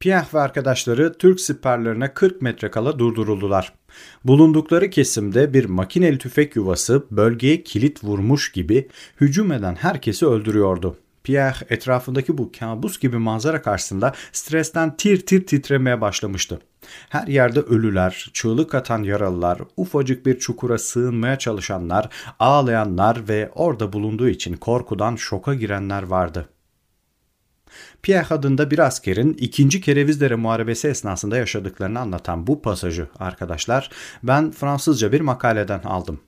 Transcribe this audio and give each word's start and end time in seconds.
Pierre 0.00 0.26
ve 0.34 0.40
arkadaşları 0.40 1.12
Türk 1.12 1.40
siperlerine 1.40 2.14
40 2.14 2.42
metre 2.42 2.70
kala 2.70 2.98
durduruldular. 2.98 3.72
Bulundukları 4.24 4.90
kesimde 4.90 5.54
bir 5.54 5.64
makineli 5.64 6.18
tüfek 6.18 6.56
yuvası 6.56 7.06
bölgeye 7.10 7.62
kilit 7.62 8.04
vurmuş 8.04 8.52
gibi 8.52 8.88
hücum 9.20 9.52
eden 9.52 9.74
herkesi 9.74 10.26
öldürüyordu. 10.26 10.96
Pierre 11.24 11.66
etrafındaki 11.70 12.38
bu 12.38 12.52
kabus 12.58 12.98
gibi 12.98 13.18
manzara 13.18 13.62
karşısında 13.62 14.14
stresten 14.32 14.96
tir 14.96 15.26
tir 15.26 15.46
titremeye 15.46 16.00
başlamıştı. 16.00 16.60
Her 17.08 17.26
yerde 17.26 17.60
ölüler, 17.60 18.30
çığlık 18.32 18.74
atan 18.74 19.02
yaralılar, 19.02 19.58
ufacık 19.76 20.26
bir 20.26 20.38
çukura 20.38 20.78
sığınmaya 20.78 21.38
çalışanlar, 21.38 22.08
ağlayanlar 22.38 23.28
ve 23.28 23.50
orada 23.54 23.92
bulunduğu 23.92 24.28
için 24.28 24.56
korkudan 24.56 25.16
şoka 25.16 25.54
girenler 25.54 26.02
vardı. 26.02 26.48
Pierre 28.02 28.34
adında 28.34 28.70
bir 28.70 28.78
askerin 28.78 29.32
2. 29.32 29.80
Kerevizdere 29.80 30.34
Muharebesi 30.34 30.88
esnasında 30.88 31.36
yaşadıklarını 31.36 32.00
anlatan 32.00 32.46
bu 32.46 32.62
pasajı 32.62 33.08
arkadaşlar 33.18 33.90
ben 34.22 34.50
Fransızca 34.50 35.12
bir 35.12 35.20
makaleden 35.20 35.80
aldım. 35.80 36.20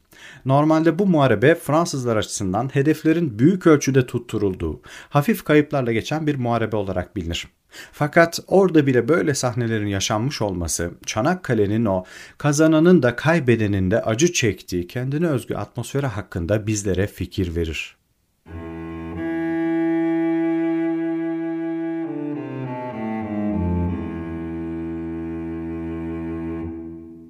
Normalde 0.45 0.99
bu 0.99 1.07
muharebe 1.07 1.55
Fransızlar 1.55 2.17
açısından 2.17 2.75
hedeflerin 2.75 3.39
büyük 3.39 3.67
ölçüde 3.67 4.07
tutturulduğu, 4.07 4.81
hafif 5.09 5.45
kayıplarla 5.45 5.93
geçen 5.93 6.27
bir 6.27 6.37
muharebe 6.37 6.77
olarak 6.77 7.17
bilinir. 7.17 7.49
Fakat 7.93 8.41
orada 8.47 8.87
bile 8.87 9.09
böyle 9.09 9.35
sahnelerin 9.35 9.87
yaşanmış 9.87 10.43
olması, 10.43 10.91
Çanakkale'nin 11.07 11.85
o 11.85 12.05
kazananın 12.39 13.03
da 13.03 13.17
kaybedenin 13.17 13.91
de 13.91 14.03
acı 14.03 14.33
çektiği 14.33 14.87
kendine 14.87 15.27
özgü 15.27 15.55
atmosferi 15.55 16.07
hakkında 16.07 16.67
bizlere 16.67 17.07
fikir 17.07 17.57
verir. 17.57 18.00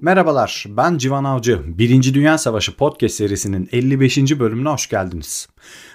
Merhabalar, 0.01 0.65
ben 0.69 0.97
Civan 0.97 1.23
Avcı. 1.23 1.61
Birinci 1.65 2.13
Dünya 2.13 2.37
Savaşı 2.37 2.75
podcast 2.75 3.15
serisinin 3.15 3.69
55. 3.71 4.17
bölümüne 4.17 4.69
hoş 4.69 4.89
geldiniz. 4.89 5.47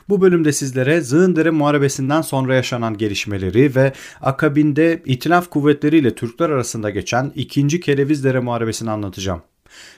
Bu 0.09 0.21
bölümde 0.21 0.53
sizlere 0.53 1.01
Zığındere 1.01 1.51
Muharebesi'nden 1.51 2.23
sonra 2.23 2.55
yaşanan 2.55 2.99
gelişmeleri 2.99 3.75
ve 3.75 3.93
akabinde 4.21 5.03
İtilaf 5.05 5.51
kuvvetleriyle 5.51 6.15
Türkler 6.15 6.51
arasında 6.51 6.91
geçen 6.91 7.33
2. 7.35 7.81
Kerevizdere 7.81 8.41
Muharebesi'ni 8.41 8.91
anlatacağım. 8.91 9.43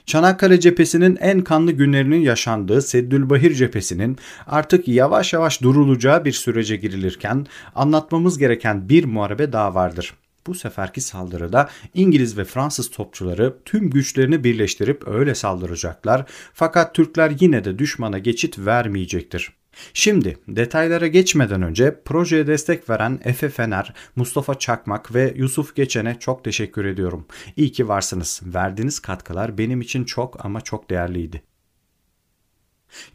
Çanakkale 0.06 0.61
cephesinin 0.61 1.17
en 1.17 1.41
kanlı 1.41 1.73
günlerinin 1.73 2.20
yaşandığı 2.20 2.83
Seddülbahir 2.83 3.55
cephesinin 3.55 4.19
artık 4.47 4.89
yavaş 4.89 5.33
yavaş 5.33 5.62
durulacağı 5.62 6.25
bir 6.25 6.33
sürece 6.33 6.77
girilirken 6.77 7.47
anlatmamız 7.75 8.39
gereken 8.39 8.89
bir 8.89 9.05
muharebe 9.05 9.53
daha 9.53 9.75
vardır. 9.75 10.14
Bu 10.48 10.54
seferki 10.54 11.00
saldırıda 11.00 11.68
İngiliz 11.94 12.38
ve 12.38 12.44
Fransız 12.44 12.91
topçuları 12.91 13.56
tüm 13.64 13.91
güçlerini 13.91 14.44
birleştirip 14.44 15.08
öyle 15.08 15.34
saldıracaklar 15.34 16.24
fakat 16.55 16.94
Türkler 16.94 17.32
yine 17.40 17.64
de 17.64 17.78
düşmana 17.78 18.18
geçit 18.18 18.58
vermeyecektir. 18.58 19.52
Şimdi 19.92 20.38
detaylara 20.48 21.06
geçmeden 21.06 21.62
önce 21.62 22.00
projeye 22.05 22.46
destek 22.46 22.90
veren 22.90 23.20
Efe 23.24 23.48
Fener, 23.48 23.94
Mustafa 24.16 24.58
Çakmak 24.58 25.14
ve 25.14 25.34
Yusuf 25.36 25.74
Geçen'e 25.74 26.18
çok 26.18 26.44
teşekkür 26.44 26.84
ediyorum. 26.84 27.27
İyi 27.56 27.72
ki 27.72 27.88
varsınız. 27.88 28.40
Verdiğiniz 28.44 29.00
katkılar 29.00 29.58
benim 29.58 29.80
için 29.80 30.05
çok 30.05 30.44
ama 30.44 30.60
çok 30.60 30.90
değerliydi. 30.90 31.42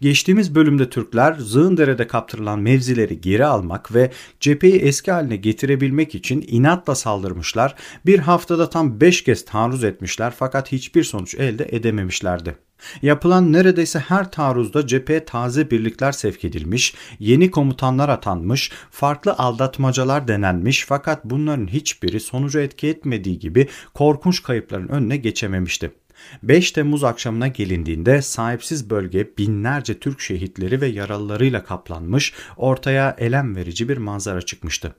Geçtiğimiz 0.01 0.55
bölümde 0.55 0.89
Türkler 0.89 1.33
Zığındere'de 1.33 2.07
kaptırılan 2.07 2.59
mevzileri 2.59 3.21
geri 3.21 3.45
almak 3.45 3.93
ve 3.93 4.11
cepheyi 4.39 4.75
eski 4.75 5.11
haline 5.11 5.35
getirebilmek 5.35 6.15
için 6.15 6.45
inatla 6.47 6.95
saldırmışlar. 6.95 7.75
Bir 8.05 8.19
haftada 8.19 8.69
tam 8.69 9.01
5 9.01 9.23
kez 9.23 9.45
taarruz 9.45 9.83
etmişler 9.83 10.33
fakat 10.37 10.71
hiçbir 10.71 11.03
sonuç 11.03 11.35
elde 11.35 11.67
edememişlerdi. 11.71 12.55
Yapılan 13.01 13.53
neredeyse 13.53 13.99
her 13.99 14.31
taarruzda 14.31 14.87
cepheye 14.87 15.25
taze 15.25 15.71
birlikler 15.71 16.11
sevk 16.11 16.45
edilmiş, 16.45 16.93
yeni 17.19 17.51
komutanlar 17.51 18.09
atanmış, 18.09 18.71
farklı 18.91 19.33
aldatmacalar 19.33 20.27
denenmiş 20.27 20.85
fakat 20.87 21.25
bunların 21.25 21.67
hiçbiri 21.67 22.19
sonuca 22.19 22.61
etki 22.61 22.87
etmediği 22.87 23.39
gibi 23.39 23.67
korkunç 23.93 24.43
kayıpların 24.43 24.87
önüne 24.87 25.17
geçememişti. 25.17 25.91
5 26.43 26.71
Temmuz 26.71 27.03
akşamına 27.03 27.47
gelindiğinde 27.47 28.21
sahipsiz 28.21 28.89
bölge 28.89 29.37
binlerce 29.37 29.99
Türk 29.99 30.21
şehitleri 30.21 30.81
ve 30.81 30.87
yaralılarıyla 30.87 31.63
kaplanmış, 31.63 32.33
ortaya 32.57 33.15
elem 33.17 33.55
verici 33.55 33.89
bir 33.89 33.97
manzara 33.97 34.41
çıkmıştı. 34.41 34.95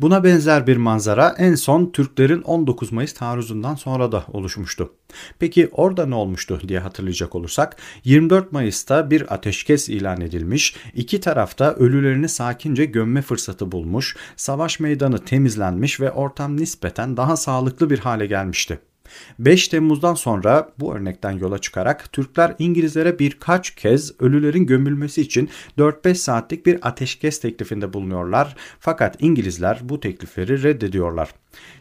Buna 0.00 0.24
benzer 0.24 0.66
bir 0.66 0.76
manzara 0.76 1.34
en 1.38 1.54
son 1.54 1.92
Türklerin 1.92 2.42
19 2.42 2.92
Mayıs 2.92 3.12
taarruzundan 3.12 3.74
sonra 3.74 4.12
da 4.12 4.24
oluşmuştu. 4.32 4.92
Peki 5.38 5.68
orada 5.72 6.06
ne 6.06 6.14
olmuştu 6.14 6.60
diye 6.68 6.78
hatırlayacak 6.78 7.34
olursak 7.34 7.76
24 8.04 8.52
Mayıs'ta 8.52 9.10
bir 9.10 9.34
ateşkes 9.34 9.88
ilan 9.88 10.20
edilmiş, 10.20 10.76
iki 10.94 11.20
tarafta 11.20 11.74
ölülerini 11.74 12.28
sakince 12.28 12.84
gömme 12.84 13.22
fırsatı 13.22 13.72
bulmuş, 13.72 14.16
savaş 14.36 14.80
meydanı 14.80 15.24
temizlenmiş 15.24 16.00
ve 16.00 16.10
ortam 16.10 16.56
nispeten 16.56 17.16
daha 17.16 17.36
sağlıklı 17.36 17.90
bir 17.90 17.98
hale 17.98 18.26
gelmişti. 18.26 18.78
5 19.38 19.68
Temmuz'dan 19.68 20.14
sonra 20.14 20.72
bu 20.80 20.94
örnekten 20.94 21.30
yola 21.30 21.58
çıkarak 21.58 22.12
Türkler 22.12 22.54
İngilizlere 22.58 23.18
birkaç 23.18 23.70
kez 23.70 24.20
ölülerin 24.20 24.66
gömülmesi 24.66 25.20
için 25.20 25.48
4-5 25.78 26.14
saatlik 26.14 26.66
bir 26.66 26.78
ateşkes 26.82 27.40
teklifinde 27.40 27.92
bulunuyorlar. 27.92 28.56
Fakat 28.80 29.16
İngilizler 29.18 29.80
bu 29.82 30.00
teklifleri 30.00 30.62
reddediyorlar. 30.62 31.28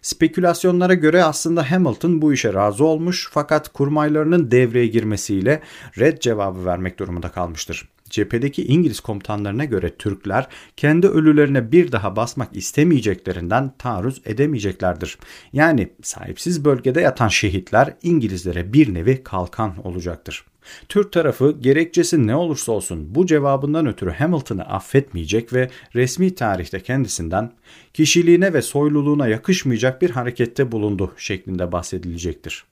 Spekülasyonlara 0.02 0.94
göre 0.94 1.24
aslında 1.24 1.72
Hamilton 1.72 2.22
bu 2.22 2.34
işe 2.34 2.54
razı 2.54 2.86
olmuş 2.86 3.30
fakat 3.32 3.74
kurmaylarının 3.74 4.52
devreye 4.52 4.88
girmesiyle 4.88 5.62
red 6.00 6.18
cevabı 6.20 6.66
vermek 6.66 7.00
durumunda 7.00 7.30
kalmıştır. 7.30 7.90
Cephedeki 8.10 8.66
İngiliz 8.66 9.00
komutanlarına 9.00 9.66
göre 9.66 9.96
Türkler 9.96 10.48
kendi 10.78 11.08
ölülerine 11.08 11.72
bir 11.72 11.92
daha 11.92 12.16
basmak 12.16 12.56
istemeyeceklerinden 12.56 13.74
taarruz 13.78 14.22
edemeyeceklerdir. 14.26 15.18
Yani 15.54 15.90
sahipsiz 16.02 16.66
bölgede 16.66 17.02
yatan 17.02 17.28
şehitler 17.28 17.94
İngilizlere 18.04 18.74
bir 18.74 18.94
nevi 18.94 19.24
kalkan 19.24 19.88
olacaktır. 19.88 20.46
Türk 20.90 21.12
tarafı 21.12 21.58
gerekçesi 21.62 22.28
ne 22.28 22.36
olursa 22.36 22.72
olsun 22.72 23.16
bu 23.16 23.26
cevabından 23.26 23.88
ötürü 23.88 24.12
Hamilton'ı 24.12 24.64
affetmeyecek 24.64 25.54
ve 25.54 25.70
resmi 25.96 26.36
tarihte 26.36 26.80
kendisinden 26.80 27.52
kişiliğine 27.94 28.54
ve 28.54 28.62
soyluluğuna 28.62 29.28
yakışmayacak 29.28 30.02
bir 30.02 30.10
harekette 30.10 30.72
bulundu 30.72 31.14
şeklinde 31.18 31.72
bahsedilecektir. 31.72 32.66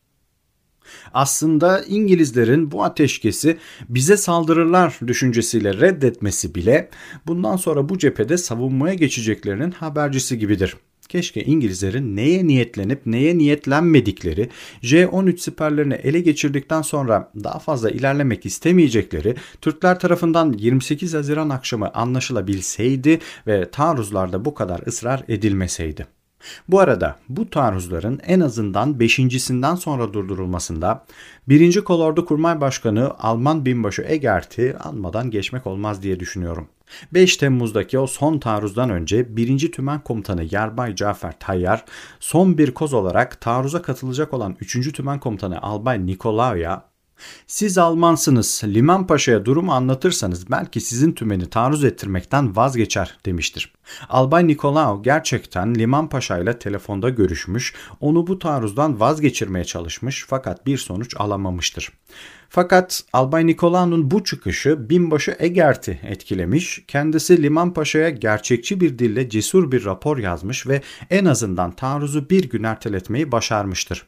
Aslında 1.13 1.83
İngilizlerin 1.83 2.71
bu 2.71 2.83
ateşkesi 2.83 3.57
bize 3.89 4.17
saldırırlar 4.17 4.99
düşüncesiyle 5.07 5.73
reddetmesi 5.73 6.55
bile 6.55 6.89
bundan 7.27 7.55
sonra 7.55 7.89
bu 7.89 7.97
cephede 7.97 8.37
savunmaya 8.37 8.93
geçeceklerinin 8.93 9.71
habercisi 9.71 10.39
gibidir. 10.39 10.75
Keşke 11.09 11.43
İngilizlerin 11.43 12.15
neye 12.15 12.47
niyetlenip 12.47 13.05
neye 13.05 13.37
niyetlenmedikleri, 13.37 14.49
J-13 14.81 15.37
siperlerini 15.37 15.93
ele 15.93 16.19
geçirdikten 16.19 16.81
sonra 16.81 17.31
daha 17.43 17.59
fazla 17.59 17.89
ilerlemek 17.89 18.45
istemeyecekleri 18.45 19.35
Türkler 19.61 19.99
tarafından 19.99 20.53
28 20.53 21.13
Haziran 21.13 21.49
akşamı 21.49 21.93
anlaşılabilseydi 21.93 23.19
ve 23.47 23.71
taarruzlarda 23.71 24.45
bu 24.45 24.53
kadar 24.53 24.87
ısrar 24.87 25.23
edilmeseydi. 25.27 26.07
Bu 26.67 26.79
arada 26.79 27.15
bu 27.29 27.49
taarruzların 27.49 28.19
en 28.27 28.39
azından 28.39 28.99
beşincisinden 28.99 29.75
sonra 29.75 30.13
durdurulmasında 30.13 31.05
1. 31.49 31.81
Kolordu 31.81 32.25
Kurmay 32.25 32.61
Başkanı 32.61 33.13
Alman 33.19 33.65
binbaşı 33.65 34.01
Egert'i 34.07 34.77
almadan 34.77 35.31
geçmek 35.31 35.67
olmaz 35.67 36.03
diye 36.03 36.19
düşünüyorum. 36.19 36.67
5 37.13 37.37
Temmuz'daki 37.37 37.99
o 37.99 38.07
son 38.07 38.39
taarruzdan 38.39 38.89
önce 38.89 39.37
1. 39.37 39.71
Tümen 39.71 39.99
Komutanı 39.99 40.45
Yarbay 40.51 40.95
Cafer 40.95 41.39
Tayyar 41.39 41.85
son 42.19 42.57
bir 42.57 42.71
koz 42.71 42.93
olarak 42.93 43.41
taarruza 43.41 43.81
katılacak 43.81 44.33
olan 44.33 44.55
3. 44.59 44.93
Tümen 44.93 45.19
Komutanı 45.19 45.61
Albay 45.61 46.05
Nikolao'ya 46.05 46.94
siz 47.47 47.77
Almansınız, 47.77 48.61
Liman 48.65 49.07
Paşa'ya 49.07 49.45
durumu 49.45 49.73
anlatırsanız 49.73 50.51
belki 50.51 50.81
sizin 50.81 51.11
tümeni 51.11 51.49
taarruz 51.49 51.83
ettirmekten 51.83 52.55
vazgeçer 52.55 53.17
demiştir. 53.25 53.73
Albay 54.09 54.47
Nikolao 54.47 55.03
gerçekten 55.03 55.75
Liman 55.75 56.09
Paşa 56.09 56.37
ile 56.37 56.59
telefonda 56.59 57.09
görüşmüş, 57.09 57.73
onu 57.99 58.27
bu 58.27 58.39
taarruzdan 58.39 58.99
vazgeçirmeye 58.99 59.65
çalışmış 59.65 60.25
fakat 60.27 60.65
bir 60.65 60.77
sonuç 60.77 61.15
alamamıştır. 61.17 61.91
Fakat 62.49 63.03
Albay 63.13 63.47
Nikolao'nun 63.47 64.11
bu 64.11 64.23
çıkışı 64.23 64.89
binbaşı 64.89 65.35
Egert'i 65.39 65.99
etkilemiş, 66.03 66.83
kendisi 66.87 67.43
Liman 67.43 67.73
Paşa'ya 67.73 68.09
gerçekçi 68.09 68.81
bir 68.81 68.99
dille 68.99 69.29
cesur 69.29 69.71
bir 69.71 69.85
rapor 69.85 70.17
yazmış 70.17 70.67
ve 70.67 70.81
en 71.09 71.25
azından 71.25 71.71
taarruzu 71.71 72.29
bir 72.29 72.49
gün 72.49 72.63
erteletmeyi 72.63 73.31
başarmıştır. 73.31 74.05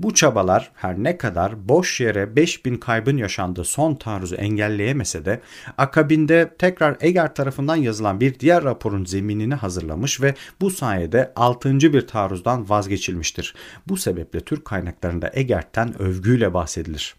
Bu 0.00 0.14
çabalar 0.14 0.70
her 0.74 0.98
ne 0.98 1.18
kadar 1.18 1.68
boş 1.68 2.00
yere 2.00 2.36
5000 2.36 2.76
kaybın 2.76 3.16
yaşandığı 3.16 3.64
son 3.64 3.94
taarruzu 3.94 4.34
engelleyemese 4.34 5.24
de 5.24 5.40
akabinde 5.78 6.54
tekrar 6.58 6.96
Eger 7.00 7.34
tarafından 7.34 7.76
yazılan 7.76 8.20
bir 8.20 8.38
diğer 8.40 8.64
raporun 8.64 9.04
zeminini 9.04 9.54
hazırlamış 9.54 10.20
ve 10.20 10.34
bu 10.60 10.70
sayede 10.70 11.32
6. 11.36 11.80
bir 11.80 12.06
taarruzdan 12.06 12.68
vazgeçilmiştir. 12.68 13.54
Bu 13.88 13.96
sebeple 13.96 14.40
Türk 14.40 14.64
kaynaklarında 14.64 15.30
Eger'ten 15.34 16.02
övgüyle 16.02 16.54
bahsedilir. 16.54 17.14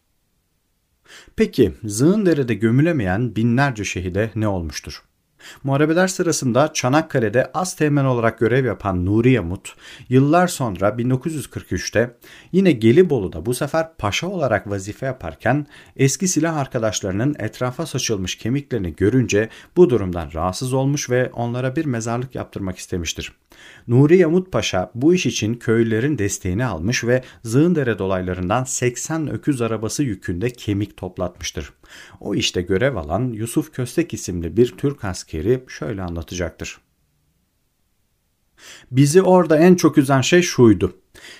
Peki 1.36 1.74
Zığındere'de 1.84 2.54
gömülemeyen 2.54 3.36
binlerce 3.36 3.84
şehide 3.84 4.32
ne 4.36 4.48
olmuştur? 4.48 5.09
Muharebeler 5.64 6.08
sırasında 6.08 6.74
Çanakkale'de 6.74 7.52
az 7.54 7.76
teğmen 7.76 8.06
olarak 8.06 8.40
görev 8.40 8.66
yapan 8.66 9.06
Nuri 9.06 9.32
Yamut, 9.32 9.76
yıllar 10.10 10.48
sonra 10.48 10.90
1943'te 10.90 12.16
yine 12.52 12.72
Gelibolu'da 12.72 13.46
bu 13.46 13.54
sefer 13.54 13.94
paşa 13.98 14.28
olarak 14.28 14.70
vazife 14.70 15.06
yaparken 15.06 15.68
eski 15.96 16.28
silah 16.28 16.58
arkadaşlarının 16.58 17.36
etrafa 17.40 17.86
saçılmış 17.86 18.36
kemiklerini 18.36 18.96
görünce 18.96 19.50
bu 19.78 19.90
durumdan 19.90 20.30
rahatsız 20.34 20.74
olmuş 20.74 21.10
ve 21.10 21.32
onlara 21.34 21.76
bir 21.76 21.86
mezarlık 21.86 22.36
yaptırmak 22.36 22.78
istemiştir. 22.78 23.34
Nuri 23.88 24.18
Yamut 24.18 24.52
Paşa 24.52 24.92
bu 24.96 25.14
iş 25.14 25.26
için 25.26 25.54
köylülerin 25.54 26.18
desteğini 26.18 26.66
almış 26.66 27.04
ve 27.04 27.24
Zığındere 27.44 28.00
dolaylarından 28.00 28.64
80 28.64 29.30
öküz 29.30 29.62
arabası 29.62 30.04
yükünde 30.04 30.50
kemik 30.50 30.98
toplatmıştır. 30.98 31.74
O 32.20 32.36
işte 32.36 32.62
görev 32.62 32.96
alan 32.96 33.34
Yusuf 33.34 33.74
Köstek 33.74 34.14
isimli 34.14 34.58
bir 34.58 34.74
Türk 34.78 35.06
askeri 35.06 35.64
şöyle 35.68 36.02
anlatacaktır. 36.02 36.78
Bizi 38.92 39.22
orada 39.22 39.58
en 39.58 39.76
çok 39.76 39.98
üzen 39.98 40.22
şey 40.22 40.42
şuydu. 40.42 40.94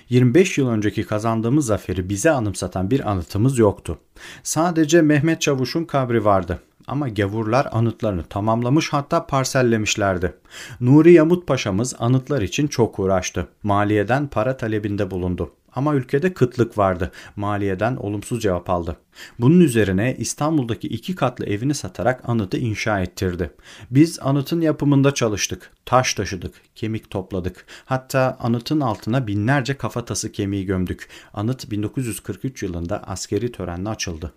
25 0.10 0.58
yıl 0.58 0.68
önceki 0.68 1.04
kazandığımız 1.04 1.66
zaferi 1.66 2.10
bize 2.10 2.32
anımsatan 2.32 2.92
bir 2.92 3.12
anıtımız 3.12 3.58
yoktu. 3.58 4.00
Sadece 4.44 5.02
Mehmet 5.02 5.42
Çavuş'un 5.42 5.86
kabri 5.86 6.26
vardı 6.26 6.60
ama 6.90 7.10
gavurlar 7.10 7.68
anıtlarını 7.72 8.24
tamamlamış 8.24 8.94
hatta 8.94 9.28
parsellemişlerdi. 9.28 10.34
Nuri 10.82 11.14
Yamut 11.14 11.48
Paşa'mız 11.48 11.96
anıtlar 12.00 12.42
için 12.42 12.68
çok 12.68 13.00
uğraştı. 13.00 13.48
Maliyeden 13.64 14.28
para 14.28 14.58
talebinde 14.58 15.12
bulundu. 15.12 15.52
Ama 15.76 15.96
ülkede 15.96 16.34
kıtlık 16.34 16.78
vardı. 16.78 17.12
Maliyeden 17.36 17.96
olumsuz 17.96 18.42
cevap 18.42 18.70
aldı. 18.70 18.98
Bunun 19.40 19.60
üzerine 19.60 20.16
İstanbul'daki 20.18 20.88
iki 20.88 21.16
katlı 21.16 21.46
evini 21.46 21.74
satarak 21.74 22.30
anıtı 22.30 22.58
inşa 22.58 23.00
ettirdi. 23.00 23.52
Biz 23.92 24.20
anıtın 24.22 24.62
yapımında 24.62 25.14
çalıştık. 25.14 25.72
Taş 25.86 26.14
taşıdık, 26.14 26.54
kemik 26.76 27.10
topladık. 27.10 27.66
Hatta 27.86 28.38
anıtın 28.40 28.80
altına 28.80 29.28
binlerce 29.28 29.78
kafatası 29.78 30.32
kemiği 30.32 30.66
gömdük. 30.66 31.10
Anıt 31.34 31.72
1943 31.72 32.64
yılında 32.64 33.04
askeri 33.04 33.52
törenle 33.52 33.90
açıldı. 33.90 34.34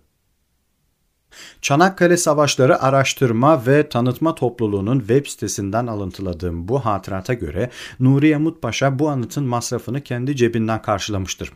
Çanakkale 1.61 2.17
Savaşları 2.17 2.81
Araştırma 2.81 3.65
ve 3.65 3.89
Tanıtma 3.89 4.35
Topluluğu'nun 4.35 4.99
web 4.99 5.25
sitesinden 5.25 5.87
alıntıladığım 5.87 6.67
bu 6.67 6.85
hatırata 6.85 7.33
göre 7.33 7.69
Nuri 7.99 8.27
Yamut 8.27 8.61
Paşa 8.61 8.99
bu 8.99 9.09
anıtın 9.09 9.43
masrafını 9.43 10.01
kendi 10.01 10.35
cebinden 10.35 10.81
karşılamıştır. 10.81 11.51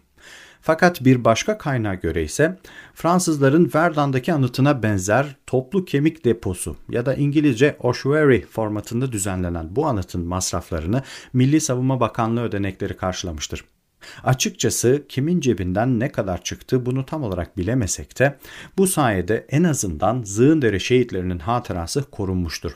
Fakat 0.62 1.04
bir 1.04 1.24
başka 1.24 1.58
kaynağa 1.58 1.94
göre 1.94 2.24
ise 2.24 2.60
Fransızların 2.94 3.72
Verdun'daki 3.76 4.34
anıtına 4.34 4.84
benzer 4.84 5.36
toplu 5.48 5.86
kemik 5.86 6.26
deposu 6.26 6.76
ya 6.90 7.06
da 7.06 7.14
İngilizce 7.16 7.78
ossuary 7.80 8.42
formatında 8.42 9.12
düzenlenen 9.12 9.76
bu 9.76 9.86
anıtın 9.86 10.28
masraflarını 10.28 11.04
Milli 11.34 11.62
Savunma 11.62 12.00
Bakanlığı 12.00 12.42
ödenekleri 12.42 12.98
karşılamıştır. 12.98 13.64
Açıkçası 14.24 15.04
kimin 15.10 15.40
cebinden 15.40 16.00
ne 16.00 16.12
kadar 16.12 16.44
çıktı 16.44 16.86
bunu 16.86 17.06
tam 17.06 17.24
olarak 17.24 17.58
bilemesek 17.58 18.20
de 18.20 18.38
bu 18.78 18.88
sayede 18.88 19.46
en 19.50 19.64
azından 19.64 20.24
Zığındere 20.24 20.80
şehitlerinin 20.80 21.40
hatırası 21.40 22.04
korunmuştur. 22.12 22.72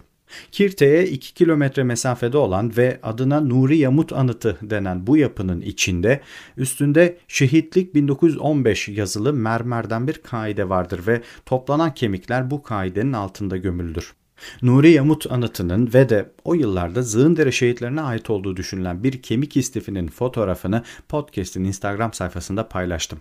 Kirte'ye 0.51 1.07
2 1.07 1.33
kilometre 1.33 1.83
mesafede 1.83 2.37
olan 2.37 2.77
ve 2.77 2.99
adına 3.03 3.41
Nuri 3.41 3.77
Yamut 3.77 4.13
Anıtı 4.13 4.57
denen 4.61 5.07
bu 5.07 5.17
yapının 5.17 5.61
içinde 5.61 6.21
üstünde 6.57 7.17
şehitlik 7.27 7.95
1915 7.95 8.87
yazılı 8.87 9.33
mermerden 9.33 10.07
bir 10.07 10.13
kaide 10.13 10.69
vardır 10.69 11.07
ve 11.07 11.21
toplanan 11.45 11.93
kemikler 11.93 12.51
bu 12.51 12.63
kaidenin 12.63 13.13
altında 13.13 13.57
gömülüdür. 13.57 14.13
Nuri 14.61 14.91
Yamut 14.91 15.31
anıtının 15.31 15.93
ve 15.93 16.09
de 16.09 16.31
o 16.45 16.53
yıllarda 16.53 17.01
Zığındere 17.01 17.51
şehitlerine 17.51 18.01
ait 18.01 18.29
olduğu 18.29 18.57
düşünülen 18.57 19.03
bir 19.03 19.21
kemik 19.21 19.57
istifinin 19.57 20.07
fotoğrafını 20.07 20.83
podcast'in 21.09 21.63
Instagram 21.63 22.13
sayfasında 22.13 22.67
paylaştım. 22.67 23.19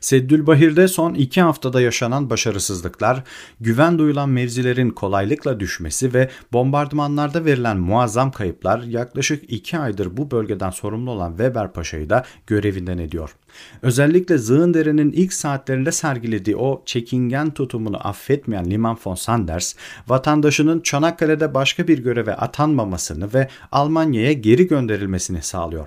Seddülbahir'de 0.00 0.88
son 0.88 1.14
iki 1.14 1.42
haftada 1.42 1.80
yaşanan 1.80 2.30
başarısızlıklar, 2.30 3.22
güven 3.60 3.98
duyulan 3.98 4.28
mevzilerin 4.28 4.90
kolaylıkla 4.90 5.60
düşmesi 5.60 6.14
ve 6.14 6.30
bombardımanlarda 6.52 7.44
verilen 7.44 7.76
muazzam 7.76 8.30
kayıplar 8.30 8.82
yaklaşık 8.82 9.52
iki 9.52 9.78
aydır 9.78 10.16
bu 10.16 10.30
bölgeden 10.30 10.70
sorumlu 10.70 11.10
olan 11.10 11.30
Weber 11.30 11.72
Paşa'yı 11.72 12.10
da 12.10 12.24
görevinden 12.46 12.98
ediyor. 12.98 13.36
Özellikle 13.82 14.38
Zığındere'nin 14.38 15.12
ilk 15.12 15.32
saatlerinde 15.32 15.92
sergilediği 15.92 16.56
o 16.56 16.82
çekingen 16.86 17.50
tutumunu 17.50 18.08
affetmeyen 18.08 18.70
Liman 18.70 18.98
von 19.06 19.14
Sanders, 19.14 19.74
vatandaşının 20.08 20.80
Çanakkale'de 20.80 21.54
başka 21.54 21.88
bir 21.88 21.98
göreve 21.98 22.34
atanmamasını 22.34 23.34
ve 23.34 23.48
Almanya'ya 23.72 24.32
geri 24.32 24.66
gönderilmesini 24.66 25.42
sağlıyor. 25.42 25.86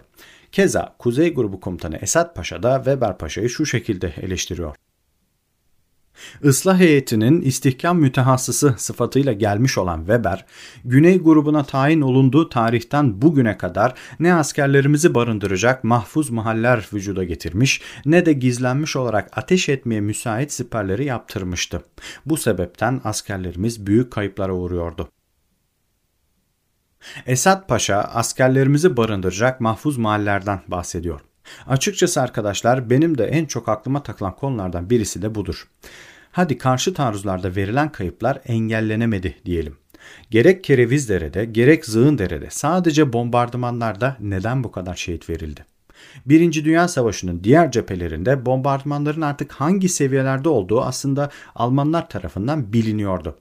Keza 0.55 0.95
Kuzey 0.99 1.33
Grubu 1.33 1.59
Komutanı 1.59 1.97
Esat 1.97 2.35
Paşa 2.35 2.63
da 2.63 2.75
Weber 2.75 3.17
Paşa'yı 3.17 3.49
şu 3.49 3.65
şekilde 3.65 4.13
eleştiriyor. 4.21 4.75
Islah 6.43 6.79
heyetinin 6.79 7.41
istihkam 7.41 7.99
mütehassısı 7.99 8.75
sıfatıyla 8.77 9.33
gelmiş 9.33 9.77
olan 9.77 9.99
Weber, 9.99 10.45
Güney 10.85 11.19
grubuna 11.19 11.63
tayin 11.63 12.01
olunduğu 12.01 12.49
tarihten 12.49 13.21
bugüne 13.21 13.57
kadar 13.57 13.93
ne 14.19 14.33
askerlerimizi 14.33 15.15
barındıracak 15.15 15.83
mahfuz 15.83 16.29
mahaller 16.29 16.89
vücuda 16.93 17.23
getirmiş 17.23 17.81
ne 18.05 18.25
de 18.25 18.33
gizlenmiş 18.33 18.95
olarak 18.95 19.37
ateş 19.37 19.69
etmeye 19.69 20.01
müsait 20.01 20.51
siperleri 20.51 21.05
yaptırmıştı. 21.05 21.81
Bu 22.25 22.37
sebepten 22.37 23.01
askerlerimiz 23.03 23.87
büyük 23.87 24.11
kayıplara 24.11 24.53
uğruyordu. 24.53 25.09
Esat 27.25 27.67
Paşa 27.67 27.97
askerlerimizi 27.97 28.97
barındıracak 28.97 29.61
mahfuz 29.61 29.97
mahallerden 29.97 30.61
bahsediyor. 30.67 31.21
Açıkçası 31.67 32.21
arkadaşlar 32.21 32.89
benim 32.89 33.17
de 33.17 33.25
en 33.25 33.45
çok 33.45 33.69
aklıma 33.69 34.03
takılan 34.03 34.35
konulardan 34.35 34.89
birisi 34.89 35.21
de 35.21 35.35
budur. 35.35 35.67
Hadi 36.31 36.57
karşı 36.57 36.93
taarruzlarda 36.93 37.55
verilen 37.55 37.91
kayıplar 37.91 38.41
engellenemedi 38.45 39.35
diyelim. 39.45 39.77
Gerek 40.31 40.63
Kerevizdere'de 40.63 41.45
gerek 41.45 41.85
Zığındere'de 41.85 42.47
sadece 42.49 43.13
bombardımanlarda 43.13 44.17
neden 44.19 44.63
bu 44.63 44.71
kadar 44.71 44.95
şehit 44.95 45.29
verildi? 45.29 45.65
Birinci 46.25 46.65
Dünya 46.65 46.87
Savaşı'nın 46.87 47.43
diğer 47.43 47.71
cephelerinde 47.71 48.45
bombardımanların 48.45 49.21
artık 49.21 49.51
hangi 49.51 49.89
seviyelerde 49.89 50.49
olduğu 50.49 50.81
aslında 50.81 51.29
Almanlar 51.55 52.09
tarafından 52.09 52.73
biliniyordu. 52.73 53.35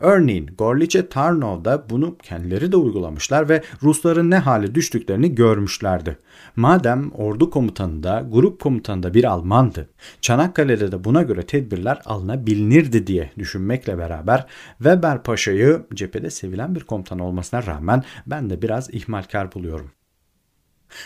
Örneğin 0.00 0.50
Gorlice 0.58 1.08
Tarnov'da 1.08 1.90
bunu 1.90 2.16
kendileri 2.22 2.72
de 2.72 2.76
uygulamışlar 2.76 3.48
ve 3.48 3.62
Rusların 3.82 4.30
ne 4.30 4.38
hale 4.38 4.74
düştüklerini 4.74 5.34
görmüşlerdi. 5.34 6.18
Madem 6.56 7.10
ordu 7.12 7.50
komutanında, 7.50 8.26
grup 8.32 8.60
komutanında 8.60 9.14
bir 9.14 9.24
Almandı, 9.24 9.88
Çanakkale'de 10.20 10.92
de 10.92 11.04
buna 11.04 11.22
göre 11.22 11.42
tedbirler 11.42 12.00
alınabilirdi 12.04 13.06
diye 13.06 13.30
düşünmekle 13.38 13.98
beraber 13.98 14.46
Weber 14.78 15.22
Paşa'yı 15.22 15.86
cephede 15.94 16.30
sevilen 16.30 16.74
bir 16.74 16.80
komutan 16.80 17.18
olmasına 17.18 17.66
rağmen 17.66 18.02
ben 18.26 18.50
de 18.50 18.62
biraz 18.62 18.94
ihmalkar 18.94 19.54
buluyorum. 19.54 19.90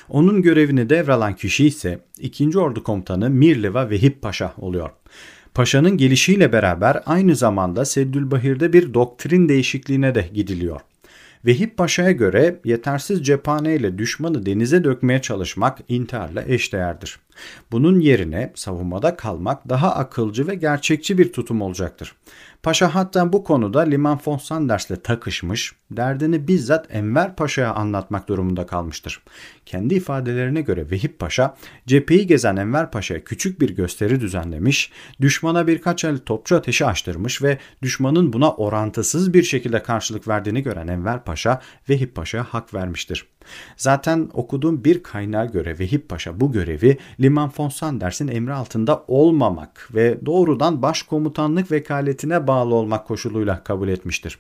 Onun 0.09 0.43
görevini 0.43 0.91
devralan 0.91 1.37
kişi 1.37 1.67
ise 1.67 2.01
2. 2.19 2.59
Ordu 2.59 2.83
Komutanı 2.83 3.31
Mirliva 3.31 3.91
Vehip 3.91 4.23
Paşa 4.23 4.55
oluyor. 4.59 4.91
Paşa'nın 5.55 5.97
gelişiyle 5.97 6.53
beraber 6.53 7.03
aynı 7.07 7.37
zamanda 7.37 7.85
Seddülbahir'de 7.85 8.73
bir 8.73 8.95
doktrin 8.95 9.49
değişikliğine 9.49 10.15
de 10.15 10.31
gidiliyor. 10.35 10.81
Vehip 11.47 11.77
Paşa'ya 11.77 12.11
göre 12.11 12.61
yetersiz 12.65 13.27
cephane 13.27 13.77
ile 13.77 13.99
düşmanı 13.99 14.47
denize 14.47 14.85
dökmeye 14.85 15.23
çalışmak 15.23 15.79
intiharla 15.89 16.43
eşdeğerdir. 16.43 17.19
Bunun 17.73 18.01
yerine 18.01 18.53
savunmada 18.55 19.17
kalmak 19.17 19.69
daha 19.69 19.95
akılcı 19.95 20.47
ve 20.47 20.55
gerçekçi 20.55 21.19
bir 21.19 21.33
tutum 21.33 21.63
olacaktır. 21.63 22.15
Paşa 22.63 22.95
hatta 22.95 23.33
bu 23.33 23.45
konuda 23.45 23.81
Liman 23.81 24.21
von 24.27 24.69
takışmış, 25.03 25.73
derdini 25.91 26.49
bizzat 26.49 26.87
Enver 26.95 27.37
Paşa'ya 27.37 27.75
anlatmak 27.75 28.29
durumunda 28.29 28.67
kalmıştır. 28.67 29.23
Kendi 29.71 29.95
ifadelerine 29.95 30.61
göre 30.61 30.91
Vehip 30.91 31.19
Paşa, 31.19 31.57
cepheyi 31.87 32.27
gezen 32.27 32.57
Enver 32.57 32.91
Paşa'ya 32.91 33.25
küçük 33.25 33.61
bir 33.61 33.71
gösteri 33.71 34.21
düzenlemiş, 34.21 34.93
düşmana 35.21 35.67
birkaç 35.67 36.05
el 36.05 36.19
topçu 36.19 36.57
ateşi 36.57 36.87
açtırmış 36.87 37.43
ve 37.43 37.59
düşmanın 37.83 38.33
buna 38.33 38.53
orantısız 38.53 39.35
bir 39.35 39.43
şekilde 39.43 39.83
karşılık 39.83 40.29
verdiğini 40.29 40.63
gören 40.63 40.89
Enver 40.89 41.25
Paşa, 41.25 41.61
Vehip 41.89 42.15
Paşa'ya 42.15 42.45
hak 42.45 42.75
vermiştir. 42.75 43.27
Zaten 43.77 44.29
okuduğum 44.33 44.85
bir 44.85 45.03
kaynağa 45.03 45.45
göre 45.45 45.79
Vehip 45.79 46.09
Paşa 46.09 46.41
bu 46.41 46.53
görevi 46.53 46.99
Liman 47.21 47.53
von 47.59 47.69
Sanders'in 47.69 48.29
emri 48.29 48.53
altında 48.53 49.05
olmamak 49.09 49.89
ve 49.95 50.27
doğrudan 50.27 50.83
başkomutanlık 50.83 51.73
vekaletine 51.73 52.47
bağlı 52.47 52.75
olmak 52.75 53.07
koşuluyla 53.07 53.65
kabul 53.65 53.89
etmiştir. 53.89 54.39